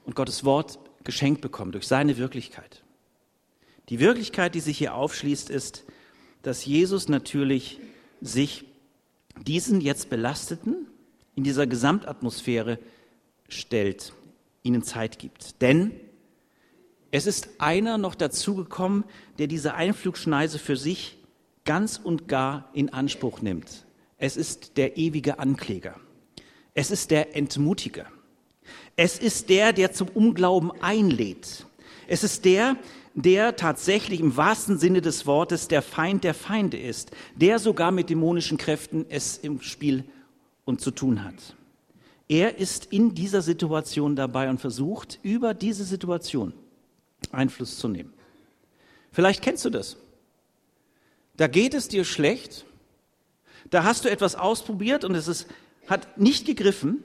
und 0.05 0.15
Gottes 0.15 0.43
Wort 0.43 0.79
geschenkt 1.03 1.41
bekommen, 1.41 1.72
durch 1.72 1.88
seine 1.88 2.17
Wirklichkeit. 2.17 2.84
Die 3.89 4.00
Wirklichkeit, 4.00 4.55
die 4.55 4.60
sich 4.60 4.77
hier 4.77 4.95
aufschließt, 4.95 5.50
ist, 5.50 5.84
dass 6.41 6.65
Jesus 6.65 7.07
natürlich 7.07 7.79
sich 8.22 8.65
diesen 9.45 9.81
jetzt 9.81 10.10
Belasteten 10.10 10.88
in 11.36 11.43
dieser 11.43 11.67
Gesamtatmosphäre 11.67 12.79
stellt, 13.48 14.13
ihnen 14.63 14.84
Zeit 14.84 15.19
gibt. 15.19 15.62
Denn 15.62 15.91
es 17.12 17.28
ist 17.28 17.50
einer 17.60 17.98
noch 17.98 18.16
dazugekommen, 18.16 19.04
der 19.38 19.48
diese 19.48 19.74
Einflugschneise 19.74 20.60
für 20.60 20.76
sich 20.76 21.18
ganz 21.64 22.00
und 22.02 22.28
gar 22.28 22.70
in 22.74 22.94
Anspruch 22.94 23.42
nimmt. 23.42 23.86
Es 24.18 24.38
ist 24.38 24.78
der 24.78 24.98
ewige 24.98 25.40
Ankläger. 25.40 25.96
Es 26.74 26.92
ist 26.92 27.12
der 27.12 27.36
Entmutiger. 27.36 28.06
Es 28.96 29.20
ist 29.20 29.50
der, 29.50 29.74
der 29.74 29.92
zum 29.92 30.08
Unglauben 30.10 30.72
einlädt. 30.82 31.66
Es 32.08 32.24
ist 32.24 32.46
der, 32.46 32.78
der 33.14 33.56
tatsächlich 33.56 34.20
im 34.20 34.36
wahrsten 34.36 34.78
Sinne 34.78 35.02
des 35.02 35.26
Wortes 35.26 35.68
der 35.68 35.82
Feind 35.82 36.24
der 36.24 36.34
Feinde 36.34 36.78
ist, 36.78 37.12
der 37.36 37.60
sogar 37.60 37.92
mit 37.92 38.10
dämonischen 38.10 38.58
Kräften 38.58 39.06
es 39.10 39.38
im 39.38 39.62
Spiel 39.62 40.04
und 40.66 40.82
zu 40.82 40.92
tun 40.92 41.24
hat. 41.24 41.56
Er 42.28 42.58
ist 42.58 42.88
in 42.88 43.16
dieser 43.16 43.42
Situation 43.42 44.16
dabei 44.16 44.50
und 44.50 44.60
versucht, 44.60 45.20
über 45.24 45.54
diese 45.54 45.84
Situation 45.84 46.54
Einfluss 47.36 47.77
zu 47.77 47.88
nehmen. 47.88 48.13
Vielleicht 49.12 49.42
kennst 49.42 49.63
du 49.65 49.70
das. 49.70 49.98
Da 51.38 51.48
geht 51.48 51.74
es 51.74 51.88
dir 51.88 52.06
schlecht, 52.06 52.65
da 53.70 53.84
hast 53.84 54.06
du 54.06 54.10
etwas 54.10 54.36
ausprobiert 54.36 55.04
und 55.04 55.15
es 55.15 55.27
ist, 55.27 55.48
hat 55.88 56.18
nicht 56.18 56.46
gegriffen 56.46 57.04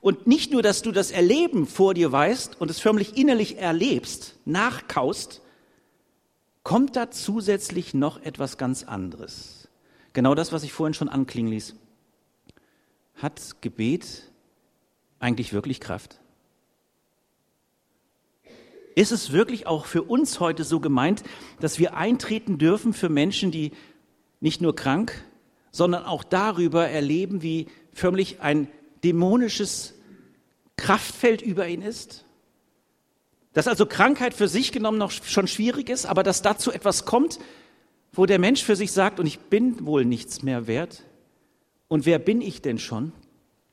und 0.00 0.26
nicht 0.26 0.52
nur, 0.52 0.62
dass 0.62 0.82
du 0.82 0.92
das 0.92 1.10
Erleben 1.10 1.66
vor 1.66 1.94
dir 1.94 2.12
weißt 2.12 2.60
und 2.60 2.70
es 2.70 2.80
förmlich 2.80 3.16
innerlich 3.16 3.58
erlebst, 3.58 4.36
nachkaust, 4.44 5.42
kommt 6.62 6.96
da 6.96 7.10
zusätzlich 7.10 7.94
noch 7.94 8.22
etwas 8.22 8.58
ganz 8.58 8.84
anderes. 8.84 9.68
Genau 10.12 10.34
das, 10.34 10.52
was 10.52 10.62
ich 10.62 10.72
vorhin 10.72 10.94
schon 10.94 11.08
anklingen 11.08 11.50
ließ. 11.50 11.74
Hat 13.16 13.62
Gebet 13.62 14.30
eigentlich 15.18 15.52
wirklich 15.52 15.80
Kraft? 15.80 16.20
Ist 18.98 19.12
es 19.12 19.30
wirklich 19.30 19.68
auch 19.68 19.86
für 19.86 20.02
uns 20.02 20.40
heute 20.40 20.64
so 20.64 20.80
gemeint, 20.80 21.22
dass 21.60 21.78
wir 21.78 21.96
eintreten 21.96 22.58
dürfen 22.58 22.92
für 22.92 23.08
Menschen, 23.08 23.52
die 23.52 23.70
nicht 24.40 24.60
nur 24.60 24.74
krank, 24.74 25.24
sondern 25.70 26.04
auch 26.04 26.24
darüber 26.24 26.88
erleben, 26.88 27.40
wie 27.40 27.68
förmlich 27.92 28.40
ein 28.40 28.66
dämonisches 29.04 29.94
Kraftfeld 30.76 31.42
über 31.42 31.68
ihn 31.68 31.80
ist? 31.80 32.24
Dass 33.52 33.68
also 33.68 33.86
Krankheit 33.86 34.34
für 34.34 34.48
sich 34.48 34.72
genommen 34.72 34.98
noch 34.98 35.12
schon 35.12 35.46
schwierig 35.46 35.90
ist, 35.90 36.04
aber 36.04 36.24
dass 36.24 36.42
dazu 36.42 36.72
etwas 36.72 37.04
kommt, 37.04 37.38
wo 38.12 38.26
der 38.26 38.40
Mensch 38.40 38.64
für 38.64 38.74
sich 38.74 38.90
sagt, 38.90 39.20
und 39.20 39.26
ich 39.26 39.38
bin 39.38 39.86
wohl 39.86 40.04
nichts 40.04 40.42
mehr 40.42 40.66
wert. 40.66 41.04
Und 41.86 42.04
wer 42.04 42.18
bin 42.18 42.40
ich 42.40 42.62
denn 42.62 42.80
schon? 42.80 43.12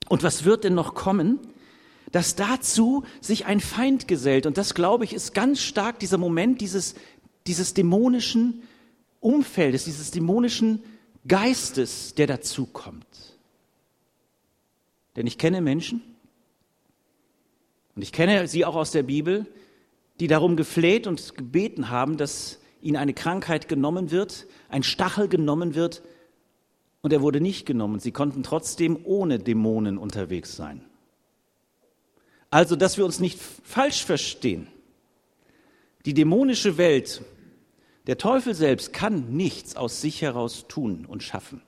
Und 0.08 0.22
was 0.22 0.46
wird 0.46 0.66
denn 0.66 0.76
noch 0.76 0.94
kommen? 0.94 1.40
Dass 2.16 2.38
dazu 2.38 3.04
sich 3.20 3.46
ein 3.46 3.60
Feind 3.60 4.08
gesellt. 4.08 4.46
Und 4.46 4.58
das, 4.58 4.74
glaube 4.74 5.04
ich, 5.04 5.12
ist 5.12 5.34
ganz 5.34 5.60
stark 5.60 6.00
dieser 6.00 6.18
Moment 6.18 6.62
dieses, 6.62 6.96
dieses 7.46 7.74
dämonischen 7.74 8.64
Umfeldes, 9.20 9.84
dieses 9.84 10.12
dämonischen 10.12 10.82
Geistes, 11.28 12.16
der 12.16 12.28
dazukommt. 12.28 13.06
Denn 15.18 15.28
ich 15.28 15.38
kenne 15.38 15.60
Menschen, 15.60 16.02
und 17.98 18.02
ich 18.02 18.14
kenne 18.14 18.48
sie 18.48 18.64
auch 18.64 18.76
aus 18.76 18.92
der 18.92 19.04
Bibel, 19.04 19.46
die 20.22 20.28
darum 20.28 20.56
gefleht 20.56 21.08
und 21.08 21.36
gebeten 21.36 21.90
haben, 21.90 22.16
dass 22.16 22.62
ihnen 22.80 22.96
eine 22.96 23.14
Krankheit 23.14 23.68
genommen 23.68 24.12
wird, 24.12 24.48
ein 24.70 24.84
Stachel 24.84 25.28
genommen 25.28 25.76
wird, 25.76 26.02
und 27.02 27.12
er 27.12 27.22
wurde 27.22 27.42
nicht 27.42 27.66
genommen. 27.66 28.00
Sie 28.00 28.14
konnten 28.14 28.42
trotzdem 28.42 28.98
ohne 29.04 29.38
Dämonen 29.38 29.98
unterwegs 29.98 30.56
sein. 30.56 30.86
Also, 32.56 32.78
dass 32.78 32.96
wir 32.96 33.04
uns 33.04 33.20
nicht 33.20 33.38
falsch 33.66 34.06
verstehen. 34.06 34.70
Die 36.06 36.14
dämonische 36.14 36.78
Welt, 36.78 37.22
der 38.08 38.18
Teufel 38.18 38.56
selbst 38.56 38.94
kann 38.94 39.36
nichts 39.36 39.76
aus 39.76 40.00
sich 40.00 40.22
heraus 40.22 40.64
tun 40.70 41.06
und 41.06 41.22
schaffen. 41.22 41.62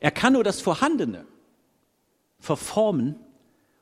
Er 0.00 0.10
kann 0.10 0.32
nur 0.32 0.42
das 0.42 0.60
Vorhandene 0.60 1.26
verformen 2.40 3.14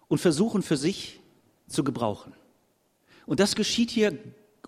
und 0.09 0.19
versuchen 0.19 0.61
für 0.61 0.76
sich 0.76 1.19
zu 1.67 1.83
gebrauchen. 1.83 2.35
Und 3.25 3.41
das 3.41 3.57
geschieht 3.57 3.91
hier 3.91 4.19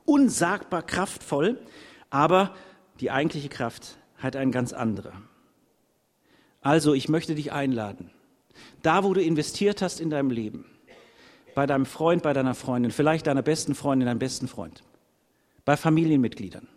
unsagbar 0.06 0.80
kraftvoll, 0.80 1.60
aber 2.08 2.56
die 3.00 3.10
eigentliche 3.10 3.50
Kraft 3.50 3.98
hat 4.16 4.34
eine 4.34 4.50
ganz 4.50 4.72
andere. 4.72 5.12
Also, 6.62 6.94
ich 6.94 7.10
möchte 7.10 7.34
dich 7.34 7.52
einladen, 7.52 8.10
da 8.80 9.04
wo 9.04 9.12
du 9.12 9.22
investiert 9.22 9.82
hast 9.82 10.00
in 10.00 10.08
deinem 10.08 10.30
Leben, 10.30 10.64
bei 11.58 11.66
deinem 11.66 11.86
Freund, 11.86 12.22
bei 12.22 12.32
deiner 12.32 12.54
Freundin, 12.54 12.92
vielleicht 12.92 13.26
deiner 13.26 13.42
besten 13.42 13.74
Freundin, 13.74 14.06
deinem 14.06 14.20
besten 14.20 14.46
Freund, 14.46 14.84
bei 15.64 15.76
Familienmitgliedern. 15.76 16.68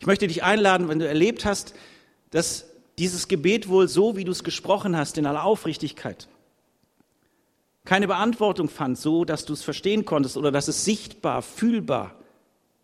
Ich 0.00 0.06
möchte 0.08 0.26
dich 0.26 0.42
einladen, 0.42 0.88
wenn 0.88 0.98
du 0.98 1.06
erlebt 1.06 1.44
hast, 1.44 1.72
dass 2.30 2.66
dieses 2.98 3.28
Gebet 3.28 3.68
wohl 3.68 3.86
so, 3.86 4.16
wie 4.16 4.24
du 4.24 4.32
es 4.32 4.42
gesprochen 4.42 4.96
hast, 4.96 5.18
in 5.18 5.26
aller 5.26 5.44
Aufrichtigkeit, 5.44 6.26
keine 7.84 8.08
Beantwortung 8.08 8.68
fand, 8.68 8.98
so 8.98 9.24
dass 9.24 9.44
du 9.44 9.52
es 9.52 9.62
verstehen 9.62 10.04
konntest 10.04 10.36
oder 10.36 10.50
dass 10.50 10.66
es 10.66 10.84
sichtbar, 10.84 11.40
fühlbar, 11.40 12.16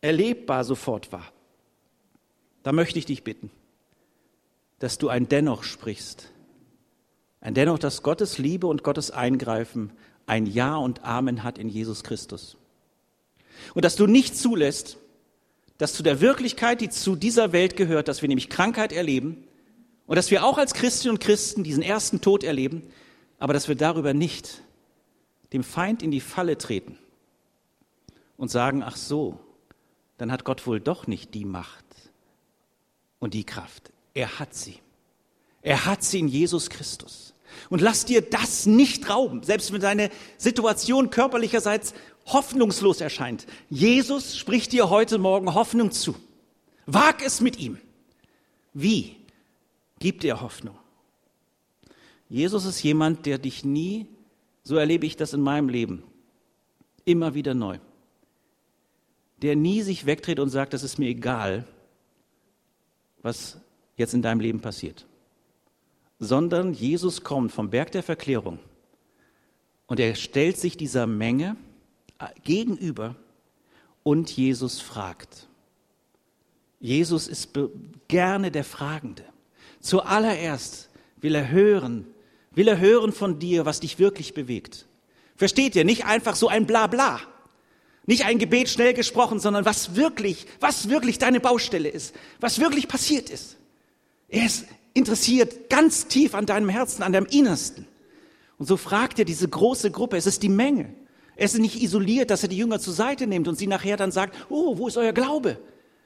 erlebbar 0.03 0.63
sofort 0.63 1.11
war. 1.11 1.33
Da 2.63 2.71
möchte 2.71 3.01
ich 3.01 3.07
dich 3.07 3.25
bitten, 3.25 3.51
dass 4.79 4.99
du 4.99 5.09
ein 5.09 5.29
Dennoch 5.29 5.65
sprichst. 5.65 6.31
Ein 7.41 7.55
Dennoch, 7.55 7.81
dass 7.81 8.05
Gottes 8.05 8.39
Liebe 8.39 8.69
und 8.69 8.85
Gottes 8.85 9.11
Eingreifen 9.11 9.91
ein 10.27 10.47
Ja 10.47 10.77
und 10.77 11.05
Amen 11.05 11.43
hat 11.43 11.59
in 11.59 11.69
Jesus 11.69 12.05
Christus. 12.05 12.57
Und 13.75 13.85
dass 13.85 13.97
du 13.97 14.07
nicht 14.07 14.37
zulässt, 14.37 14.99
dass 15.79 15.95
zu 15.95 16.03
der 16.03 16.21
Wirklichkeit, 16.21 16.81
die 16.81 16.91
zu 16.91 17.17
dieser 17.17 17.53
Welt 17.53 17.77
gehört, 17.77 18.09
dass 18.09 18.23
wir 18.23 18.29
nämlich 18.29 18.49
Krankheit 18.49 18.93
erleben 18.93 19.45
und 20.07 20.17
dass 20.17 20.31
wir 20.31 20.45
auch 20.45 20.59
als 20.59 20.75
Christinnen 20.75 21.17
und 21.17 21.21
Christen 21.21 21.65
diesen 21.65 21.83
ersten 21.83 22.21
Tod 22.21 22.45
erleben, 22.45 22.83
aber 23.39 23.53
dass 23.53 23.69
wir 23.69 23.75
darüber 23.75 24.15
nicht 24.15 24.63
dem 25.53 25.65
Feind 25.65 26.03
in 26.03 26.11
die 26.11 26.21
Falle 26.21 26.57
treten 26.57 26.99
und 28.37 28.51
sagen, 28.51 28.83
ach 28.83 28.97
so, 28.97 29.39
dann 30.19 30.31
hat 30.31 30.45
Gott 30.45 30.67
wohl 30.67 30.81
doch 30.81 31.07
nicht 31.07 31.35
die 31.35 31.45
Macht 31.45 31.85
und 33.19 33.35
die 33.35 33.45
Kraft. 33.45 33.93
Er 34.15 34.39
hat 34.39 34.55
sie. 34.55 34.79
Er 35.63 35.87
hat 35.87 36.03
sie 36.03 36.21
in 36.21 36.29
Jesus 36.29 36.71
Christus. 36.71 37.32
Und 37.71 37.81
lass 37.81 38.05
dir 38.05 38.23
das 38.23 38.67
nicht 38.67 39.09
rauben, 39.09 39.43
selbst 39.43 39.73
wenn 39.73 39.81
deine 39.81 40.11
Situation 40.39 41.11
körperlicherseits 41.11 41.95
hoffnungslos 42.27 43.01
erscheint. 43.01 43.47
Jesus 43.69 44.37
spricht 44.37 44.73
dir 44.73 44.91
heute 44.91 45.19
Morgen 45.19 45.55
Hoffnung 45.55 45.91
zu. 45.91 46.15
Wag 46.87 47.25
es 47.25 47.41
mit 47.41 47.59
ihm. 47.59 47.79
Wie? 48.75 49.17
Gib 49.99 50.21
dir 50.21 50.41
Hoffnung. 50.41 50.77
Jesus 52.29 52.65
ist 52.65 52.83
jemand, 52.83 53.27
der 53.27 53.39
dich 53.39 53.65
nie 53.65 54.07
so 54.65 54.77
erlebe 54.77 55.07
ich 55.07 55.17
das 55.17 55.33
in 55.33 55.41
meinem 55.41 55.69
Leben. 55.69 56.03
Immer 57.05 57.35
wieder 57.35 57.55
neu. 57.55 57.79
Der 59.39 59.57
nie 59.57 59.83
sich 59.83 60.07
wegdreht 60.07 60.39
und 60.39 60.51
sagt, 60.51 60.73
das 60.73 60.85
ist 60.85 60.99
mir 60.99 61.09
egal, 61.09 61.67
was 63.23 63.59
jetzt 63.97 64.15
in 64.15 64.23
deinem 64.23 64.41
Leben 64.41 64.61
passiert. 64.61 65.07
Sondern 66.25 66.73
Jesus 66.73 67.25
kommt 67.25 67.51
vom 67.51 67.69
Berg 67.69 67.91
der 67.91 68.05
Verklärung 68.05 68.61
Und 69.89 69.99
er 69.99 70.15
stellt 70.15 70.57
sich 70.57 70.77
dieser 70.77 71.09
Menge 71.09 71.57
äh, 72.21 72.27
gegenüber 72.45 73.17
und 74.05 74.31
Jesus 74.31 74.81
fragt. 74.81 75.49
Jesus 76.79 77.27
ist 77.27 77.59
gerne 78.07 78.53
der 78.53 78.63
Fragende. 78.63 79.25
Zuallererst 79.81 80.91
will 81.21 81.35
er 81.35 81.51
hören, 81.51 82.07
will 82.53 82.69
er 82.69 82.79
hören 82.79 83.11
von 83.11 83.41
dir, 83.41 83.67
was 83.67 83.81
dich 83.81 83.99
wirklich 83.99 84.33
bewegt. 84.33 84.87
Versteht 85.35 85.75
ihr? 85.75 85.85
Nicht 85.85 86.07
einfach 86.07 86.37
so 86.37 86.47
ein 86.47 86.67
Blabla. 86.69 87.19
Nicht 88.07 88.27
ein 88.27 88.39
Gebet 88.39 88.69
schnell 88.69 88.95
gesprochen, 88.95 89.41
sondern 89.41 89.65
was 89.65 89.97
wirklich, 89.97 90.47
was 90.61 90.89
wirklich 90.89 91.19
deine 91.19 91.41
Baustelle 91.41 91.89
ist, 91.89 92.15
was 92.39 92.61
wirklich 92.61 92.87
passiert 92.87 93.29
ist. 93.29 93.57
Er 94.29 94.47
ist 94.47 94.67
interessiert 94.95 95.71
ganz 95.71 96.07
tief 96.07 96.35
an 96.35 96.47
deinem 96.47 96.69
Herzen, 96.69 97.03
an 97.03 97.13
deinem 97.13 97.27
Innersten. 97.27 97.87
Und 98.59 98.67
so 98.67 98.77
fragt 98.77 99.19
er 99.19 99.25
diese 99.25 99.49
große 99.49 99.91
Gruppe, 99.91 100.17
es 100.17 100.27
ist 100.27 100.43
die 100.43 100.49
Menge. 100.49 100.95
Er 101.37 101.47
ist 101.47 101.59
nicht 101.59 101.83
isoliert, 101.83 102.31
dass 102.31 102.43
er 102.43 102.49
die 102.49 102.59
Jünger 102.59 102.79
zur 102.79 102.93
Seite 102.93 103.27
nimmt 103.27 103.49
und 103.49 103.59
sie 103.59 103.67
nachher 103.67 103.97
dann 103.97 104.13
sagt, 104.13 104.37
oh, 104.51 104.79
wo 104.79 104.89
ist 104.89 104.97
euer 104.97 105.13
Glaube? 105.13 105.59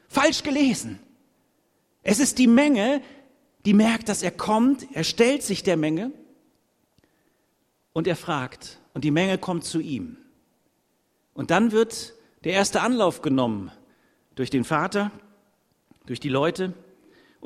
Falsch 0.08 0.42
gelesen. 0.42 1.00
Es 2.02 2.20
ist 2.20 2.38
die 2.38 2.46
Menge, 2.46 3.02
die 3.64 3.74
merkt, 3.74 4.08
dass 4.08 4.22
er 4.22 4.30
kommt, 4.30 4.86
er 4.94 5.02
stellt 5.02 5.42
sich 5.42 5.64
der 5.64 5.76
Menge 5.76 6.12
und 7.92 8.06
er 8.06 8.14
fragt 8.14 8.78
und 8.94 9.02
die 9.02 9.10
Menge 9.10 9.38
kommt 9.38 9.64
zu 9.64 9.80
ihm. 9.80 10.16
Und 11.34 11.50
dann 11.50 11.72
wird 11.72 12.14
der 12.44 12.52
erste 12.52 12.80
Anlauf 12.80 13.22
genommen 13.22 13.72
durch 14.36 14.50
den 14.50 14.64
Vater, 14.64 15.10
durch 16.06 16.20
die 16.20 16.28
Leute. 16.28 16.72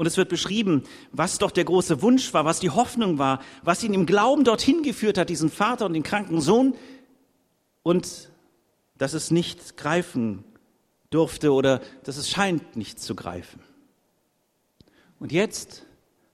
Und 0.01 0.07
es 0.07 0.17
wird 0.17 0.31
beschrieben, 0.31 0.85
was 1.13 1.37
doch 1.37 1.51
der 1.51 1.65
große 1.65 2.01
Wunsch 2.01 2.33
war, 2.33 2.47
was 2.47 2.59
die 2.59 2.71
Hoffnung 2.71 3.19
war, 3.19 3.43
was 3.63 3.85
ihn 3.85 3.93
im 3.93 4.07
Glauben 4.07 4.45
dorthin 4.45 4.83
geführt 4.83 5.19
hat, 5.19 5.29
diesen 5.29 5.51
Vater 5.51 5.85
und 5.85 5.93
den 5.93 6.03
kranken 6.03 6.41
Sohn. 6.41 6.75
Und 7.83 8.31
dass 8.97 9.13
es 9.13 9.31
nicht 9.31 9.77
greifen 9.77 10.43
durfte 11.11 11.53
oder 11.53 11.83
dass 12.05 12.17
es 12.17 12.31
scheint 12.31 12.77
nicht 12.77 12.99
zu 12.99 13.15
greifen. 13.15 13.61
Und 15.19 15.33
jetzt 15.33 15.85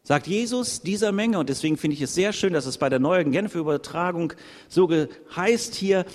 sagt 0.05 0.29
Jesus 0.29 0.83
dieser 0.83 1.11
Menge, 1.11 1.41
und 1.41 1.49
deswegen 1.49 1.77
finde 1.77 1.97
ich 1.97 2.03
es 2.03 2.15
sehr 2.15 2.33
schön, 2.33 2.53
dass 2.53 2.67
es 2.67 2.79
bei 2.79 2.89
der 2.89 3.01
neuen 3.01 3.33
Genfer 3.33 3.59
Übertragung 3.59 4.33
so 4.69 4.89
heißt 5.35 5.75
hier, 5.75 6.07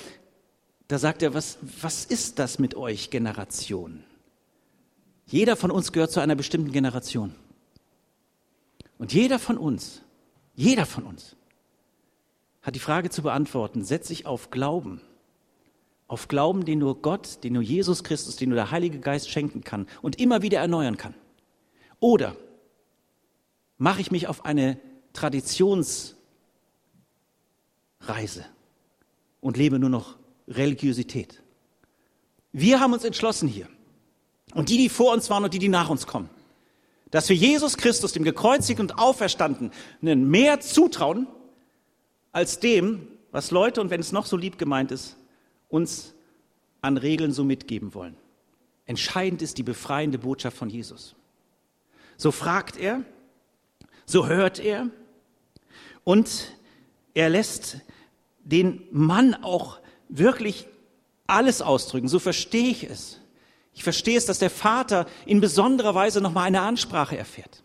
da 0.87 0.97
sagt 0.97 1.21
er, 1.21 1.33
was, 1.33 1.57
was 1.81 2.05
ist 2.05 2.39
das 2.39 2.59
mit 2.59 2.75
euch 2.75 3.09
Generation? 3.09 4.05
Jeder 5.25 5.57
von 5.57 5.69
uns 5.69 5.91
gehört 5.91 6.11
zu 6.11 6.21
einer 6.21 6.35
bestimmten 6.35 6.71
Generation. 6.71 7.35
Und 9.01 9.13
jeder 9.13 9.39
von 9.39 9.57
uns, 9.57 10.03
jeder 10.53 10.85
von 10.85 11.05
uns 11.05 11.35
hat 12.61 12.75
die 12.75 12.79
Frage 12.79 13.09
zu 13.09 13.23
beantworten, 13.23 13.83
setze 13.83 14.13
ich 14.13 14.27
auf 14.27 14.51
Glauben, 14.51 15.01
auf 16.07 16.27
Glauben, 16.27 16.65
den 16.65 16.77
nur 16.77 17.01
Gott, 17.01 17.43
den 17.43 17.53
nur 17.53 17.63
Jesus 17.63 18.03
Christus, 18.03 18.35
den 18.35 18.49
nur 18.49 18.57
der 18.57 18.69
Heilige 18.69 18.99
Geist 18.99 19.31
schenken 19.31 19.63
kann 19.63 19.87
und 20.03 20.19
immer 20.19 20.43
wieder 20.43 20.59
erneuern 20.59 20.97
kann. 20.97 21.15
Oder 21.99 22.35
mache 23.79 24.01
ich 24.01 24.11
mich 24.11 24.27
auf 24.27 24.45
eine 24.45 24.77
Traditionsreise 25.13 26.15
und 29.39 29.57
lebe 29.57 29.79
nur 29.79 29.89
noch 29.89 30.15
Religiosität. 30.47 31.41
Wir 32.51 32.79
haben 32.79 32.93
uns 32.93 33.03
entschlossen 33.03 33.47
hier, 33.47 33.67
und 34.53 34.69
die, 34.69 34.77
die 34.77 34.89
vor 34.89 35.11
uns 35.11 35.27
waren 35.31 35.43
und 35.43 35.55
die, 35.55 35.59
die 35.59 35.69
nach 35.69 35.89
uns 35.89 36.05
kommen, 36.05 36.29
dass 37.11 37.29
wir 37.29 37.35
Jesus 37.35 37.77
Christus, 37.77 38.13
dem 38.13 38.23
gekreuzigten 38.23 38.89
und 38.89 38.97
auferstandenen, 38.97 39.71
mehr 40.01 40.59
zutrauen 40.61 41.27
als 42.31 42.59
dem, 42.59 43.07
was 43.31 43.51
Leute, 43.51 43.81
und 43.81 43.89
wenn 43.89 43.99
es 43.99 44.11
noch 44.11 44.25
so 44.25 44.37
lieb 44.37 44.57
gemeint 44.57 44.91
ist, 44.91 45.17
uns 45.69 46.13
an 46.81 46.97
Regeln 46.97 47.31
so 47.31 47.43
mitgeben 47.43 47.93
wollen. 47.93 48.15
Entscheidend 48.85 49.41
ist 49.41 49.57
die 49.57 49.63
befreiende 49.63 50.17
Botschaft 50.17 50.57
von 50.57 50.69
Jesus. 50.69 51.15
So 52.17 52.31
fragt 52.31 52.77
er, 52.77 53.03
so 54.05 54.27
hört 54.27 54.59
er 54.59 54.89
und 56.03 56.51
er 57.13 57.29
lässt 57.29 57.77
den 58.43 58.83
Mann 58.91 59.35
auch 59.35 59.79
wirklich 60.09 60.67
alles 61.27 61.61
ausdrücken. 61.61 62.07
So 62.07 62.19
verstehe 62.19 62.69
ich 62.69 62.83
es. 62.83 63.20
Ich 63.73 63.83
verstehe 63.83 64.17
es, 64.17 64.25
dass 64.25 64.39
der 64.39 64.49
Vater 64.49 65.07
in 65.25 65.41
besonderer 65.41 65.95
Weise 65.95 66.21
nochmal 66.21 66.47
eine 66.47 66.61
Ansprache 66.61 67.17
erfährt. 67.17 67.63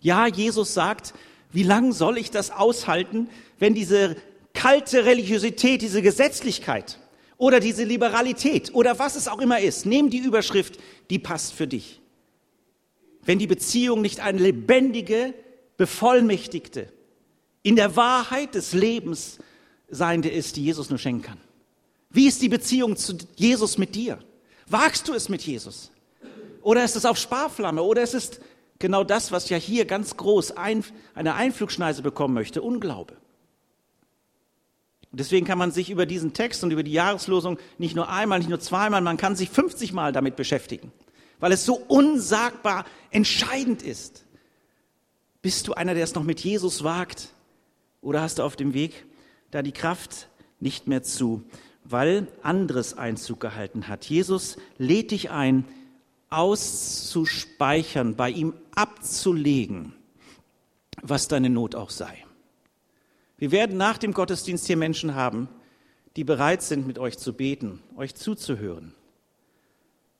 Ja, 0.00 0.26
Jesus 0.26 0.74
sagt, 0.74 1.14
wie 1.52 1.62
lange 1.62 1.92
soll 1.92 2.18
ich 2.18 2.30
das 2.30 2.50
aushalten, 2.50 3.28
wenn 3.58 3.74
diese 3.74 4.16
kalte 4.52 5.04
Religiosität, 5.04 5.82
diese 5.82 6.02
Gesetzlichkeit 6.02 6.98
oder 7.36 7.60
diese 7.60 7.84
Liberalität 7.84 8.74
oder 8.74 8.98
was 8.98 9.16
es 9.16 9.28
auch 9.28 9.40
immer 9.40 9.60
ist, 9.60 9.86
nehmen 9.86 10.10
die 10.10 10.18
Überschrift, 10.18 10.78
die 11.10 11.18
passt 11.18 11.52
für 11.52 11.66
dich. 11.66 12.00
Wenn 13.24 13.38
die 13.38 13.46
Beziehung 13.46 14.02
nicht 14.02 14.20
eine 14.20 14.38
lebendige, 14.38 15.34
bevollmächtigte, 15.76 16.92
in 17.62 17.76
der 17.76 17.96
Wahrheit 17.96 18.54
des 18.54 18.72
Lebens 18.72 19.38
seiende 19.88 20.28
ist, 20.28 20.56
die 20.56 20.64
Jesus 20.64 20.90
nur 20.90 20.98
schenken 20.98 21.22
kann. 21.22 21.38
Wie 22.10 22.28
ist 22.28 22.42
die 22.42 22.48
Beziehung 22.48 22.96
zu 22.96 23.16
Jesus 23.36 23.78
mit 23.78 23.94
dir? 23.94 24.18
Wagst 24.66 25.08
du 25.08 25.14
es 25.14 25.28
mit 25.28 25.42
Jesus? 25.42 25.90
Oder 26.62 26.84
ist 26.84 26.96
es 26.96 27.04
auf 27.04 27.18
Sparflamme? 27.18 27.82
Oder 27.82 28.02
ist 28.02 28.14
es 28.14 28.40
genau 28.78 29.04
das, 29.04 29.32
was 29.32 29.48
ja 29.48 29.56
hier 29.56 29.84
ganz 29.84 30.16
groß 30.16 30.56
ein, 30.56 30.84
eine 31.14 31.34
Einflugschneise 31.34 32.02
bekommen 32.02 32.34
möchte? 32.34 32.62
Unglaube. 32.62 33.16
Deswegen 35.12 35.46
kann 35.46 35.58
man 35.58 35.70
sich 35.70 35.90
über 35.90 36.06
diesen 36.06 36.32
Text 36.32 36.64
und 36.64 36.72
über 36.72 36.82
die 36.82 36.92
Jahreslosung 36.92 37.58
nicht 37.78 37.94
nur 37.94 38.08
einmal, 38.08 38.38
nicht 38.38 38.48
nur 38.48 38.58
zweimal, 38.58 39.00
man 39.00 39.16
kann 39.16 39.36
sich 39.36 39.48
50 39.48 39.92
Mal 39.92 40.12
damit 40.12 40.34
beschäftigen, 40.34 40.92
weil 41.38 41.52
es 41.52 41.64
so 41.64 41.74
unsagbar 41.74 42.84
entscheidend 43.10 43.82
ist. 43.82 44.24
Bist 45.40 45.68
du 45.68 45.74
einer, 45.74 45.94
der 45.94 46.04
es 46.04 46.14
noch 46.14 46.24
mit 46.24 46.40
Jesus 46.40 46.82
wagt? 46.82 47.28
Oder 48.00 48.22
hast 48.22 48.38
du 48.38 48.42
auf 48.42 48.56
dem 48.56 48.74
Weg 48.74 49.04
da 49.50 49.62
die 49.62 49.72
Kraft 49.72 50.28
nicht 50.58 50.88
mehr 50.88 51.02
zu? 51.02 51.44
Weil 51.84 52.26
anderes 52.42 52.96
Einzug 52.96 53.40
gehalten 53.40 53.88
hat. 53.88 54.06
Jesus 54.06 54.56
lädt 54.78 55.10
dich 55.10 55.30
ein, 55.30 55.64
auszuspeichern, 56.30 58.16
bei 58.16 58.30
ihm 58.30 58.54
abzulegen, 58.74 59.94
was 61.02 61.28
deine 61.28 61.50
Not 61.50 61.74
auch 61.74 61.90
sei. 61.90 62.24
Wir 63.38 63.52
werden 63.52 63.76
nach 63.76 63.98
dem 63.98 64.12
Gottesdienst 64.12 64.66
hier 64.66 64.76
Menschen 64.76 65.14
haben, 65.14 65.48
die 66.16 66.24
bereit 66.24 66.62
sind, 66.62 66.86
mit 66.86 66.98
euch 66.98 67.18
zu 67.18 67.34
beten, 67.34 67.80
euch 67.96 68.14
zuzuhören. 68.14 68.94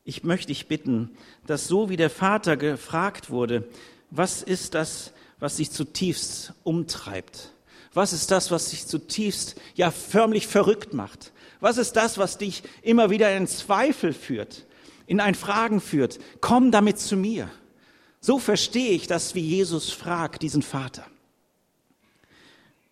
Ich 0.04 0.22
möchte 0.22 0.48
dich 0.48 0.68
bitten, 0.68 1.10
dass 1.46 1.66
so 1.66 1.88
wie 1.88 1.96
der 1.96 2.10
Vater 2.10 2.56
gefragt 2.56 3.30
wurde, 3.30 3.66
was 4.10 4.42
ist 4.42 4.74
das, 4.74 5.12
was 5.38 5.56
dich 5.56 5.70
zutiefst 5.70 6.52
umtreibt? 6.62 7.52
Was 7.94 8.12
ist 8.12 8.30
das, 8.30 8.50
was 8.50 8.70
dich 8.70 8.86
zutiefst, 8.86 9.60
ja 9.74 9.90
förmlich 9.90 10.46
verrückt 10.46 10.92
macht? 10.92 11.32
Was 11.64 11.78
ist 11.78 11.96
das, 11.96 12.18
was 12.18 12.36
dich 12.36 12.62
immer 12.82 13.08
wieder 13.08 13.34
in 13.34 13.46
Zweifel 13.46 14.12
führt, 14.12 14.66
in 15.06 15.18
ein 15.18 15.34
Fragen 15.34 15.80
führt? 15.80 16.18
Komm 16.42 16.70
damit 16.70 16.98
zu 16.98 17.16
mir. 17.16 17.48
So 18.20 18.38
verstehe 18.38 18.90
ich 18.90 19.06
das, 19.06 19.34
wie 19.34 19.40
Jesus 19.40 19.90
fragt, 19.90 20.42
diesen 20.42 20.60
Vater. 20.60 21.06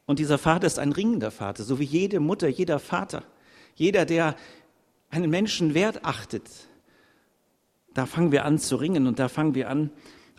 Und 0.06 0.20
dieser 0.20 0.38
Vater 0.38 0.66
ist 0.66 0.78
ein 0.78 0.92
ringender 0.92 1.30
Vater, 1.30 1.64
so 1.64 1.80
wie 1.80 1.85
jede 1.85 2.18
Mutter, 2.18 2.48
jeder 2.48 2.78
Vater, 2.78 3.24
jeder, 3.74 4.06
der 4.06 4.37
einen 5.11 5.28
Menschen 5.28 5.74
wert 5.74 6.06
achtet. 6.06 6.48
Da 7.92 8.06
fangen 8.06 8.32
wir 8.32 8.46
an 8.46 8.58
zu 8.58 8.76
ringen 8.76 9.06
und 9.06 9.18
da 9.18 9.28
fangen 9.28 9.54
wir 9.54 9.68
an, 9.68 9.90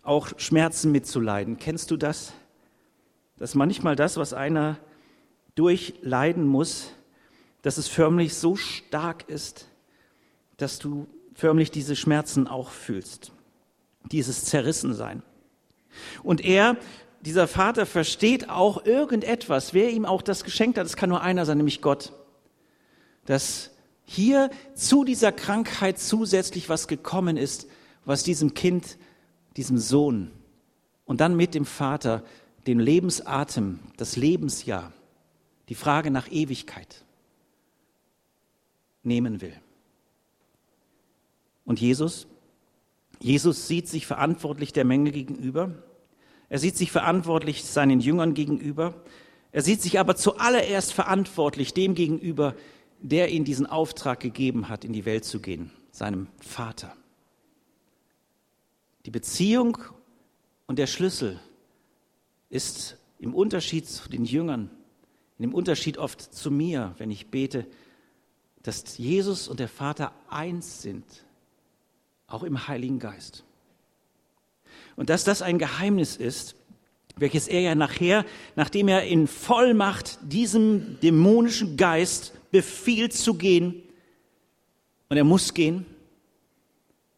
auch 0.01 0.29
Schmerzen 0.39 0.91
mitzuleiden. 0.91 1.59
Kennst 1.59 1.91
du 1.91 1.97
das? 1.97 2.33
Dass 3.37 3.53
manchmal 3.53 3.95
das, 3.95 4.17
was 4.17 4.33
einer 4.33 4.79
durchleiden 5.53 6.47
muss, 6.47 6.95
dass 7.63 7.77
es 7.77 7.87
förmlich 7.87 8.35
so 8.35 8.55
stark 8.55 9.27
ist, 9.27 9.67
dass 10.57 10.77
du 10.77 11.07
förmlich 11.33 11.71
diese 11.71 11.95
Schmerzen 11.95 12.47
auch 12.47 12.69
fühlst, 12.69 13.31
dieses 14.11 14.45
Zerrissensein. 14.45 15.23
Und 16.23 16.43
er, 16.45 16.77
dieser 17.21 17.47
Vater, 17.47 17.85
versteht 17.85 18.49
auch 18.49 18.85
irgendetwas, 18.85 19.73
wer 19.73 19.89
ihm 19.89 20.05
auch 20.05 20.21
das 20.21 20.43
geschenkt 20.43 20.77
hat, 20.77 20.85
es 20.85 20.97
kann 20.97 21.09
nur 21.09 21.21
einer 21.21 21.45
sein, 21.45 21.57
nämlich 21.57 21.81
Gott, 21.81 22.11
dass 23.25 23.71
hier 24.03 24.51
zu 24.75 25.05
dieser 25.05 25.31
Krankheit 25.31 25.97
zusätzlich 25.97 26.67
was 26.67 26.87
gekommen 26.89 27.37
ist, 27.37 27.67
was 28.03 28.23
diesem 28.23 28.53
Kind, 28.53 28.97
diesem 29.55 29.77
Sohn 29.77 30.31
und 31.05 31.21
dann 31.21 31.37
mit 31.37 31.55
dem 31.55 31.65
Vater 31.65 32.23
den 32.67 32.81
Lebensatem, 32.81 33.79
das 33.95 34.17
Lebensjahr, 34.17 34.91
die 35.69 35.75
Frage 35.75 36.11
nach 36.11 36.29
Ewigkeit 36.29 37.02
nehmen 39.03 39.41
will. 39.41 39.55
Und 41.65 41.79
Jesus? 41.79 42.27
Jesus 43.19 43.67
sieht 43.67 43.87
sich 43.87 44.05
verantwortlich 44.05 44.73
der 44.73 44.85
Menge 44.85 45.11
gegenüber. 45.11 45.71
Er 46.49 46.59
sieht 46.59 46.75
sich 46.75 46.91
verantwortlich 46.91 47.63
seinen 47.63 47.99
Jüngern 47.99 48.33
gegenüber. 48.33 48.93
Er 49.51 49.61
sieht 49.61 49.81
sich 49.81 49.99
aber 49.99 50.15
zuallererst 50.15 50.93
verantwortlich 50.93 51.73
dem 51.73 51.95
gegenüber, 51.95 52.55
der 52.99 53.29
ihn 53.29 53.43
diesen 53.43 53.65
Auftrag 53.65 54.19
gegeben 54.19 54.69
hat, 54.69 54.83
in 54.85 54.93
die 54.93 55.05
Welt 55.05 55.25
zu 55.25 55.39
gehen, 55.39 55.71
seinem 55.91 56.27
Vater. 56.39 56.95
Die 59.05 59.11
Beziehung 59.11 59.77
und 60.65 60.79
der 60.79 60.87
Schlüssel 60.87 61.39
ist 62.49 62.97
im 63.19 63.33
Unterschied 63.33 63.87
zu 63.87 64.09
den 64.09 64.25
Jüngern, 64.25 64.69
dem 65.39 65.53
Unterschied 65.53 65.97
oft 65.97 66.21
zu 66.21 66.51
mir, 66.51 66.93
wenn 66.97 67.11
ich 67.11 67.27
bete, 67.27 67.65
dass 68.63 68.97
Jesus 68.97 69.47
und 69.47 69.59
der 69.59 69.67
Vater 69.67 70.13
eins 70.29 70.81
sind, 70.81 71.05
auch 72.27 72.43
im 72.43 72.67
Heiligen 72.67 72.99
Geist. 72.99 73.43
Und 74.95 75.09
dass 75.09 75.23
das 75.23 75.41
ein 75.41 75.59
Geheimnis 75.59 76.15
ist, 76.15 76.55
welches 77.15 77.47
er 77.47 77.61
ja 77.61 77.75
nachher, 77.75 78.25
nachdem 78.55 78.87
er 78.87 79.03
in 79.03 79.27
Vollmacht 79.27 80.17
diesem 80.23 80.99
dämonischen 81.01 81.77
Geist 81.77 82.33
befiehlt 82.51 83.13
zu 83.13 83.35
gehen, 83.35 83.83
und 85.09 85.17
er 85.17 85.23
muss 85.23 85.53
gehen, 85.53 85.85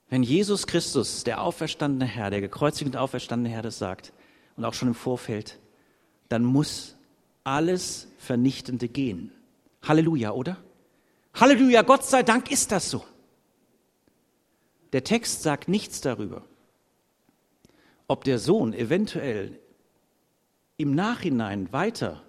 wenn 0.10 0.22
Jesus 0.22 0.68
Christus, 0.68 1.24
der 1.24 1.42
auferstandene 1.42 2.06
Herr, 2.06 2.30
der 2.30 2.42
gekreuzigte 2.42 3.00
auferstandene 3.00 3.54
Herr 3.54 3.62
das 3.62 3.78
sagt, 3.78 4.12
und 4.58 4.66
auch 4.66 4.74
schon 4.74 4.90
im 4.90 4.96
Vorfeld, 4.96 5.60
dann 6.28 6.44
muss 6.44 6.96
alles 7.44 8.08
Vernichtende 8.18 8.90
gehen. 8.90 9.32
Halleluja, 9.82 10.32
oder? 10.32 10.58
Halleluja, 11.36 11.82
Gott 11.82 12.06
sei 12.06 12.24
Dank 12.24 12.50
ist 12.50 12.72
das 12.72 12.90
so. 12.90 13.04
Der 14.94 15.04
Text 15.04 15.44
sagt 15.44 15.68
nichts 15.68 16.00
darüber, 16.00 16.44
ob 18.08 18.24
der 18.24 18.40
Sohn 18.40 18.74
eventuell 18.74 19.60
im 20.78 20.96
Nachhinein 20.96 21.72
weiter 21.74 22.24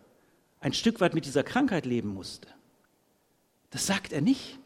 ein 0.59 0.73
Stück 0.73 1.01
weit 1.01 1.15
mit 1.15 1.27
dieser 1.27 1.45
Krankheit 1.45 1.87
leben 1.87 2.09
musste. 2.09 2.49
Das 3.71 3.87
sagt 3.87 4.13
er 4.13 4.21
nicht. 4.21 4.59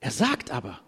Er 0.00 0.10
sagt 0.10 0.50
aber, 0.50 0.80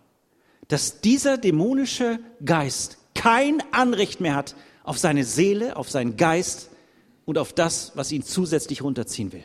dass 0.69 1.03
dieser 1.03 1.37
dämonische 1.37 2.21
Geist 2.43 2.97
kein 3.15 3.63
Anrecht 3.73 4.21
mehr 4.21 4.35
hat 4.35 4.57
auf 4.85 4.99
seine 4.99 5.25
Seele, 5.25 5.77
auf 5.77 5.91
seinen 5.91 6.17
Geist 6.17 6.71
und 7.27 7.37
auf 7.37 7.53
das, 7.53 7.93
was 7.95 8.11
ihn 8.11 8.23
zusätzlich 8.23 8.83
runterziehen 8.83 9.33
will. 9.33 9.45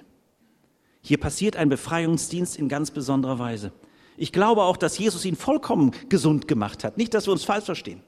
Hier 1.08 1.18
passiert 1.18 1.56
ein 1.56 1.70
Befreiungsdienst 1.70 2.58
in 2.58 2.68
ganz 2.68 2.92
besonderer 2.92 3.40
Weise. 3.40 3.72
Ich 4.18 4.34
glaube 4.34 4.64
auch, 4.64 4.76
dass 4.76 4.98
Jesus 4.98 5.24
ihn 5.24 5.38
vollkommen 5.38 5.92
gesund 6.10 6.50
gemacht 6.50 6.84
hat. 6.84 6.98
Nicht, 6.98 7.14
dass 7.14 7.28
wir 7.28 7.32
uns 7.32 7.46
falsch 7.46 7.64
verstehen. 7.64 8.02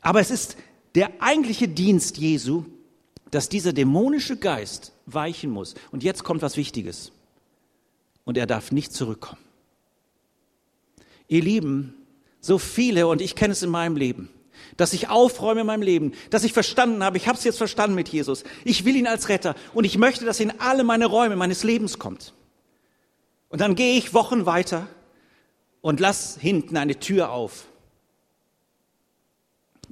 Aber 0.00 0.18
es 0.18 0.30
ist 0.30 0.56
der 0.94 1.10
eigentliche 1.20 1.68
Dienst 1.68 2.16
Jesu, 2.16 2.64
dass 3.30 3.50
dieser 3.50 3.74
dämonische 3.74 4.38
Geist 4.38 4.94
weichen 5.04 5.50
muss. 5.50 5.74
Und 5.90 6.02
jetzt 6.02 6.24
kommt 6.24 6.40
was 6.40 6.56
Wichtiges. 6.56 7.12
Und 8.24 8.38
er 8.38 8.46
darf 8.46 8.72
nicht 8.72 8.94
zurückkommen. 8.94 9.42
Ihr 11.28 11.42
Lieben, 11.42 11.92
so 12.40 12.56
viele, 12.56 13.08
und 13.08 13.20
ich 13.20 13.36
kenne 13.36 13.52
es 13.52 13.62
in 13.62 13.68
meinem 13.68 13.96
Leben, 13.96 14.30
dass 14.76 14.92
ich 14.92 15.08
aufräume 15.08 15.62
in 15.62 15.66
meinem 15.66 15.82
Leben, 15.82 16.12
dass 16.30 16.44
ich 16.44 16.52
verstanden 16.52 17.04
habe, 17.04 17.16
ich 17.16 17.28
habe 17.28 17.38
es 17.38 17.44
jetzt 17.44 17.58
verstanden 17.58 17.94
mit 17.94 18.08
Jesus. 18.08 18.44
Ich 18.64 18.84
will 18.84 18.96
ihn 18.96 19.06
als 19.06 19.28
Retter 19.28 19.54
und 19.74 19.84
ich 19.84 19.98
möchte, 19.98 20.24
dass 20.24 20.40
er 20.40 20.50
in 20.50 20.60
alle 20.60 20.84
meine 20.84 21.06
Räume 21.06 21.36
meines 21.36 21.64
Lebens 21.64 21.98
kommt. 21.98 22.34
Und 23.48 23.60
dann 23.60 23.74
gehe 23.74 23.98
ich 23.98 24.14
Wochen 24.14 24.46
weiter 24.46 24.86
und 25.80 26.00
lass 26.00 26.38
hinten 26.38 26.76
eine 26.76 26.98
Tür 26.98 27.30
auf. 27.30 27.66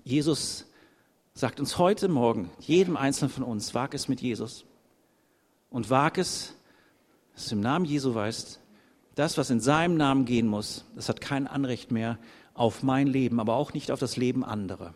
Jesus 0.05 0.67
sagt 1.35 1.61
uns 1.61 1.79
heute 1.79 2.09
Morgen, 2.09 2.51
jedem 2.59 2.97
Einzelnen 2.97 3.31
von 3.31 3.45
uns, 3.45 3.75
wag 3.75 3.91
es 3.93 4.09
mit 4.09 4.21
Jesus 4.21 4.65
und 5.69 5.91
wag 5.91 6.19
es, 6.19 6.55
dass 7.35 7.49
du 7.49 7.55
im 7.55 7.61
Namen 7.61 7.85
Jesu 7.85 8.15
weißt, 8.15 8.61
das, 9.15 9.37
was 9.37 9.51
in 9.51 9.61
seinem 9.61 9.97
Namen 9.97 10.25
gehen 10.25 10.47
muss, 10.47 10.85
das 10.95 11.09
hat 11.09 11.21
kein 11.21 11.47
Anrecht 11.47 11.91
mehr 11.91 12.19
auf 12.61 12.83
mein 12.83 13.07
Leben, 13.07 13.41
aber 13.41 13.55
auch 13.55 13.73
nicht 13.73 13.91
auf 13.91 13.99
das 13.99 14.19
Leben 14.19 14.45
anderer. 14.45 14.93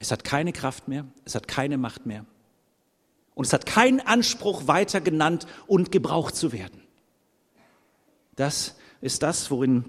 Es 0.00 0.10
hat 0.10 0.24
keine 0.24 0.52
Kraft 0.52 0.88
mehr, 0.88 1.06
es 1.24 1.36
hat 1.36 1.46
keine 1.46 1.78
Macht 1.78 2.04
mehr. 2.04 2.26
Und 3.36 3.46
es 3.46 3.52
hat 3.52 3.64
keinen 3.64 4.00
Anspruch, 4.00 4.66
weiter 4.66 5.00
genannt 5.00 5.46
und 5.68 5.92
gebraucht 5.92 6.34
zu 6.34 6.50
werden. 6.50 6.82
Das 8.34 8.74
ist 9.00 9.22
das, 9.22 9.52
worin 9.52 9.84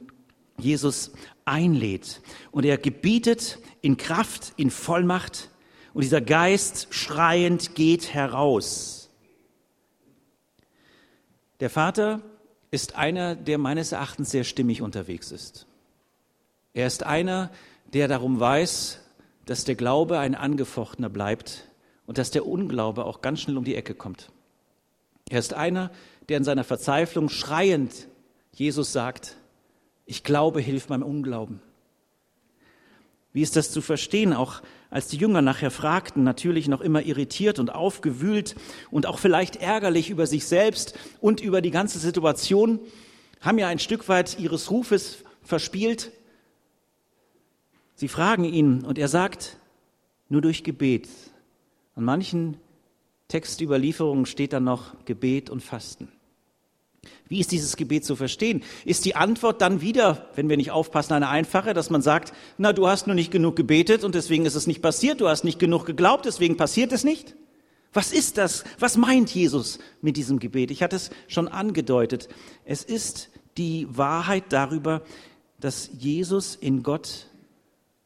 Jesus 0.59 1.13
einlädt. 1.43 2.21
Und 2.51 2.65
er 2.65 2.77
gebietet 2.77 3.57
in 3.81 3.97
Kraft, 3.97 4.53
in 4.55 4.69
Vollmacht. 4.69 5.49
Und 5.95 6.03
dieser 6.03 6.21
Geist 6.21 6.93
schreiend 6.93 7.73
geht 7.73 8.13
heraus. 8.13 9.09
Der 11.59 11.71
Vater 11.71 12.21
ist 12.69 12.95
einer, 12.95 13.35
der 13.35 13.57
meines 13.57 13.91
Erachtens 13.91 14.29
sehr 14.29 14.43
stimmig 14.43 14.83
unterwegs 14.83 15.31
ist. 15.31 15.65
Er 16.73 16.87
ist 16.87 17.03
einer, 17.03 17.51
der 17.93 18.07
darum 18.07 18.39
weiß, 18.39 18.99
dass 19.45 19.65
der 19.65 19.75
Glaube 19.75 20.19
ein 20.19 20.35
angefochtener 20.35 21.09
bleibt 21.09 21.67
und 22.05 22.17
dass 22.17 22.31
der 22.31 22.45
Unglaube 22.45 23.05
auch 23.05 23.21
ganz 23.21 23.41
schnell 23.41 23.57
um 23.57 23.63
die 23.63 23.75
Ecke 23.75 23.93
kommt. 23.93 24.31
Er 25.29 25.39
ist 25.39 25.53
einer, 25.53 25.91
der 26.29 26.37
in 26.37 26.43
seiner 26.43 26.63
Verzweiflung 26.63 27.29
schreiend 27.29 28.07
Jesus 28.55 28.93
sagt, 28.93 29.35
ich 30.05 30.23
glaube, 30.23 30.61
hilf 30.61 30.89
meinem 30.89 31.03
Unglauben. 31.03 31.59
Wie 33.31 33.41
ist 33.41 33.55
das 33.55 33.71
zu 33.71 33.81
verstehen? 33.81 34.31
Auch 34.31 34.61
als 34.91 35.07
die 35.07 35.17
Jünger 35.17 35.41
nachher 35.41 35.71
fragten, 35.71 36.23
natürlich 36.23 36.67
noch 36.67 36.81
immer 36.81 37.01
irritiert 37.01 37.57
und 37.57 37.73
aufgewühlt 37.73 38.55
und 38.91 39.07
auch 39.07 39.17
vielleicht 39.17 39.55
ärgerlich 39.55 40.11
über 40.11 40.27
sich 40.27 40.45
selbst 40.45 40.93
und 41.19 41.41
über 41.41 41.61
die 41.61 41.71
ganze 41.71 41.97
Situation, 41.97 42.79
haben 43.41 43.57
ja 43.57 43.67
ein 43.67 43.79
Stück 43.79 44.07
weit 44.07 44.37
ihres 44.37 44.69
Rufes 44.69 45.23
verspielt. 45.41 46.11
Sie 47.95 48.07
fragen 48.07 48.43
ihn 48.43 48.83
und 48.83 48.97
er 48.97 49.07
sagt, 49.07 49.57
nur 50.29 50.41
durch 50.41 50.63
Gebet. 50.63 51.07
An 51.95 52.03
manchen 52.03 52.57
Textüberlieferungen 53.27 54.25
steht 54.25 54.53
dann 54.53 54.63
noch 54.63 54.93
Gebet 55.05 55.49
und 55.49 55.61
Fasten. 55.61 56.07
Wie 57.27 57.39
ist 57.39 57.51
dieses 57.51 57.75
Gebet 57.77 58.05
zu 58.05 58.15
verstehen? 58.15 58.63
Ist 58.85 59.05
die 59.05 59.15
Antwort 59.15 59.61
dann 59.61 59.81
wieder, 59.81 60.29
wenn 60.35 60.49
wir 60.49 60.57
nicht 60.57 60.71
aufpassen, 60.71 61.13
eine 61.13 61.29
einfache, 61.29 61.73
dass 61.73 61.89
man 61.89 62.01
sagt, 62.01 62.33
na, 62.57 62.73
du 62.73 62.87
hast 62.87 63.07
nur 63.07 63.15
nicht 63.15 63.31
genug 63.31 63.55
gebetet 63.55 64.03
und 64.03 64.15
deswegen 64.15 64.45
ist 64.45 64.55
es 64.55 64.67
nicht 64.67 64.81
passiert, 64.81 65.19
du 65.19 65.27
hast 65.27 65.43
nicht 65.43 65.59
genug 65.59 65.85
geglaubt, 65.85 66.25
deswegen 66.25 66.57
passiert 66.57 66.91
es 66.91 67.03
nicht? 67.03 67.35
Was 67.91 68.11
ist 68.11 68.37
das? 68.37 68.63
Was 68.79 68.97
meint 68.97 69.33
Jesus 69.33 69.79
mit 70.01 70.17
diesem 70.17 70.39
Gebet? 70.39 70.71
Ich 70.71 70.81
hatte 70.81 70.95
es 70.95 71.11
schon 71.27 71.47
angedeutet. 71.47 72.27
Es 72.65 72.83
ist 72.83 73.29
die 73.57 73.87
Wahrheit 73.89 74.45
darüber, 74.49 75.03
dass 75.59 75.89
Jesus 75.97 76.55
in 76.55 76.81
Gott 76.83 77.27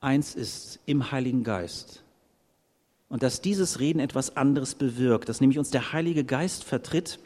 eins 0.08 0.36
ist, 0.36 0.80
im 0.86 1.12
Heiligen 1.12 1.44
Geist. 1.44 2.04
Und 3.10 3.24
dass 3.24 3.42
dieses 3.42 3.80
Reden 3.80 4.00
etwas 4.00 4.36
anderes 4.36 4.76
bewirkt, 4.76 5.30
dass 5.30 5.42
nämlich 5.42 5.60
uns 5.60 5.70
der 5.70 5.94
Heilige 5.94 6.24
Geist 6.24 6.64
vertritt 6.64 7.20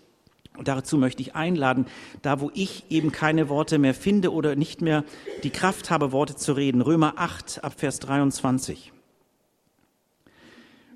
und 0.58 0.67
dazu 0.67 0.98
möchte 0.98 1.22
ich 1.22 1.34
einladen, 1.34 1.86
da 2.22 2.41
wo 2.41 2.52
ich 2.54 2.84
eben 2.89 3.12
keine 3.12 3.48
Worte 3.48 3.78
mehr 3.78 3.94
finde 3.94 4.34
oder 4.34 4.56
nicht 4.56 4.82
mehr 4.82 5.06
die 5.44 5.50
Kraft 5.50 5.89
habe, 5.89 6.12
Worte 6.12 6.36
zu 6.36 6.54
reden. 6.54 6.82
Römer 6.82 7.13
8 7.15 7.63
ab 7.63 7.74
Vers 7.78 8.00
23. 8.00 8.91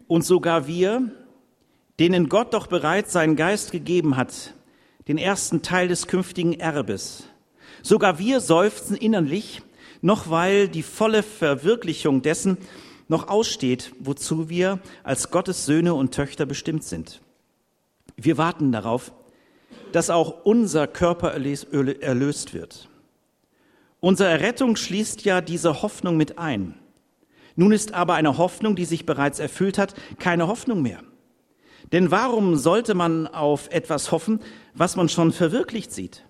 Und 0.07 0.25
sogar 0.25 0.67
wir, 0.67 1.09
denen 1.99 2.27
Gott 2.27 2.53
doch 2.53 2.67
bereits 2.67 3.13
seinen 3.13 3.37
Geist 3.37 3.71
gegeben 3.71 4.17
hat, 4.17 4.53
den 5.07 5.17
ersten 5.17 5.61
Teil 5.61 5.87
des 5.87 6.07
künftigen 6.07 6.53
Erbes, 6.53 7.23
sogar 7.81 8.19
wir 8.19 8.41
seufzen 8.41 8.97
innerlich, 8.97 9.61
noch 10.01 10.29
weil 10.29 10.67
die 10.67 10.83
volle 10.83 11.23
Verwirklichung 11.23 12.21
dessen 12.21 12.57
noch 13.07 13.27
aussteht, 13.27 13.93
wozu 13.99 14.49
wir 14.49 14.79
als 15.03 15.31
Gottes 15.31 15.65
Söhne 15.65 15.93
und 15.93 16.13
Töchter 16.13 16.45
bestimmt 16.45 16.83
sind. 16.83 17.21
Wir 18.17 18.37
warten 18.37 18.71
darauf, 18.71 19.11
dass 19.91 20.09
auch 20.09 20.45
unser 20.45 20.87
Körper 20.87 21.31
erlöst 21.31 22.53
wird. 22.53 22.89
Unsere 23.99 24.29
Errettung 24.29 24.75
schließt 24.75 25.23
ja 25.25 25.41
diese 25.41 25.81
Hoffnung 25.81 26.17
mit 26.17 26.37
ein. 26.37 26.75
Nun 27.55 27.71
ist 27.71 27.93
aber 27.93 28.15
eine 28.15 28.37
Hoffnung, 28.37 28.75
die 28.75 28.85
sich 28.85 29.05
bereits 29.05 29.39
erfüllt 29.39 29.77
hat, 29.77 29.93
keine 30.19 30.47
Hoffnung 30.47 30.81
mehr. 30.81 31.01
Denn 31.91 32.11
warum 32.11 32.57
sollte 32.57 32.93
man 32.93 33.27
auf 33.27 33.69
etwas 33.71 34.11
hoffen, 34.11 34.41
was 34.73 34.95
man 34.95 35.07
schon 35.07 35.31
verwirklicht 35.31 35.91
sieht? 35.91 36.24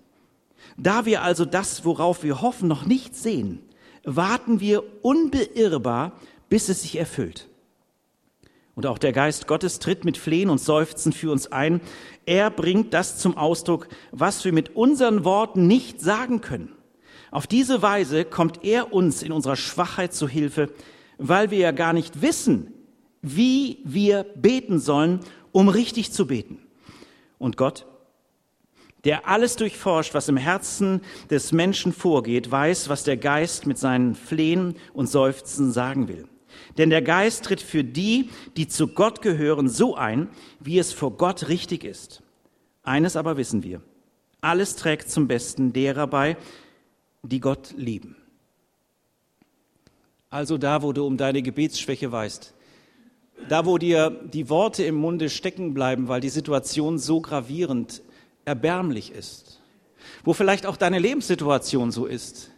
Da 0.76 1.06
wir 1.06 1.22
also 1.22 1.44
das, 1.44 1.84
worauf 1.84 2.22
wir 2.22 2.42
hoffen, 2.42 2.68
noch 2.68 2.84
nicht 2.84 3.16
sehen, 3.16 3.60
warten 4.04 4.60
wir 4.60 4.82
unbeirrbar, 5.02 6.12
bis 6.48 6.68
es 6.68 6.82
sich 6.82 6.96
erfüllt. 6.96 7.48
Und 8.74 8.84
auch 8.86 8.98
der 8.98 9.12
Geist 9.12 9.46
Gottes 9.46 9.78
tritt 9.78 10.04
mit 10.04 10.18
Flehen 10.18 10.50
und 10.50 10.60
Seufzen 10.60 11.12
für 11.12 11.32
uns 11.32 11.50
ein. 11.50 11.80
Er 12.26 12.50
bringt 12.50 12.92
das 12.92 13.18
zum 13.18 13.36
Ausdruck, 13.36 13.88
was 14.12 14.44
wir 14.44 14.52
mit 14.52 14.76
unseren 14.76 15.24
Worten 15.24 15.66
nicht 15.66 16.00
sagen 16.00 16.42
können. 16.42 16.72
Auf 17.30 17.46
diese 17.46 17.80
Weise 17.80 18.26
kommt 18.26 18.64
er 18.64 18.92
uns 18.92 19.22
in 19.22 19.32
unserer 19.32 19.56
Schwachheit 19.56 20.12
zu 20.12 20.28
Hilfe, 20.28 20.70
weil 21.16 21.50
wir 21.50 21.58
ja 21.58 21.70
gar 21.72 21.94
nicht 21.94 22.20
wissen, 22.20 22.72
wie 23.22 23.78
wir 23.84 24.24
beten 24.34 24.78
sollen, 24.78 25.20
um 25.52 25.68
richtig 25.68 26.12
zu 26.12 26.26
beten. 26.26 26.58
Und 27.38 27.56
Gott, 27.56 27.86
der 29.06 29.28
alles 29.28 29.54
durchforscht, 29.54 30.14
was 30.14 30.28
im 30.28 30.36
Herzen 30.36 31.00
des 31.30 31.52
Menschen 31.52 31.92
vorgeht, 31.92 32.50
weiß, 32.50 32.88
was 32.88 33.04
der 33.04 33.16
Geist 33.16 33.64
mit 33.64 33.78
seinen 33.78 34.16
Flehen 34.16 34.74
und 34.92 35.08
Seufzen 35.08 35.70
sagen 35.70 36.08
will. 36.08 36.26
Denn 36.76 36.90
der 36.90 37.02
Geist 37.02 37.44
tritt 37.44 37.62
für 37.62 37.84
die, 37.84 38.30
die 38.56 38.66
zu 38.66 38.88
Gott 38.88 39.22
gehören, 39.22 39.68
so 39.68 39.94
ein, 39.94 40.28
wie 40.58 40.78
es 40.78 40.92
vor 40.92 41.12
Gott 41.12 41.48
richtig 41.48 41.84
ist. 41.84 42.22
Eines 42.82 43.14
aber 43.14 43.36
wissen 43.36 43.62
wir. 43.62 43.80
Alles 44.40 44.74
trägt 44.74 45.08
zum 45.08 45.28
Besten 45.28 45.72
derer 45.72 46.08
bei, 46.08 46.36
die 47.22 47.40
Gott 47.40 47.74
lieben. 47.76 48.16
Also 50.30 50.58
da, 50.58 50.82
wo 50.82 50.92
du 50.92 51.06
um 51.06 51.16
deine 51.16 51.42
Gebetsschwäche 51.42 52.10
weißt, 52.10 52.54
da, 53.48 53.66
wo 53.66 53.78
dir 53.78 54.10
die 54.10 54.48
Worte 54.48 54.82
im 54.82 54.96
Munde 54.96 55.30
stecken 55.30 55.74
bleiben, 55.74 56.08
weil 56.08 56.20
die 56.20 56.28
Situation 56.28 56.98
so 56.98 57.20
gravierend, 57.20 58.02
erbärmlich 58.46 59.12
ist, 59.12 59.60
wo 60.24 60.32
vielleicht 60.32 60.64
auch 60.64 60.78
deine 60.78 60.98
Lebenssituation 60.98 61.92
so 61.92 62.06
ist, 62.06 62.50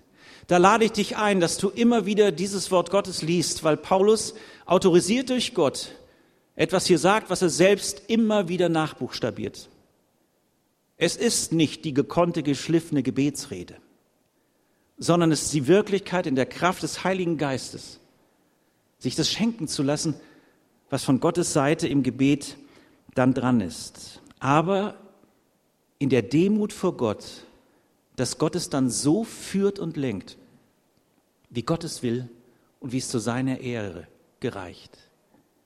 da 0.46 0.57
lade 0.57 0.85
ich 0.85 0.92
dich 0.92 1.16
ein, 1.16 1.40
dass 1.40 1.59
du 1.59 1.68
immer 1.68 2.07
wieder 2.07 2.31
dieses 2.31 2.70
Wort 2.70 2.90
Gottes 2.90 3.20
liest, 3.22 3.64
weil 3.64 3.77
Paulus 3.77 4.35
autorisiert 4.64 5.29
durch 5.31 5.53
Gott 5.53 5.90
etwas 6.57 6.87
hier 6.87 6.98
sagt, 6.98 7.31
was 7.31 7.42
er 7.42 7.51
selbst 7.51 8.03
immer 8.09 8.48
wieder 8.48 8.68
nachbuchstabiert. 8.68 9.68
Es 10.96 11.16
ist 11.16 11.53
nicht 11.53 11.85
die 11.85 11.94
gekonnte, 11.94 12.42
geschliffene 12.42 13.03
Gebetsrede, 13.03 13.77
sondern 14.96 15.31
es 15.31 15.42
ist 15.42 15.55
die 15.55 15.68
Wirklichkeit 15.68 16.27
in 16.27 16.35
der 16.35 16.46
Kraft 16.46 16.83
des 16.83 17.05
Heiligen 17.05 17.37
Geistes, 17.37 18.01
sich 18.98 19.14
das 19.14 19.31
schenken 19.31 19.68
zu 19.68 19.83
lassen, 19.83 20.14
was 20.90 21.05
von 21.05 21.20
Gottes 21.20 21.53
Seite 21.53 21.87
im 21.87 22.03
Gebet 22.03 22.57
dann 23.14 23.35
dran 23.35 23.61
ist. 23.61 24.20
Aber 24.40 24.96
in 25.99 26.11
der 26.11 26.23
Demut 26.23 26.73
vor 26.73 26.97
Gott, 26.97 27.45
dass 28.17 28.39
Gott 28.39 28.55
es 28.55 28.71
dann 28.71 28.91
so 28.91 29.25
führt 29.25 29.79
und 29.79 29.97
lenkt, 29.97 30.37
wie 31.51 31.63
Gott 31.63 31.85
es 31.85 32.03
will 32.03 32.29
und 32.81 32.93
wie 32.93 32.99
es 32.99 33.09
zu 33.09 33.19
seiner 33.19 33.61
Ehre 33.61 34.07
gereicht. 34.41 35.08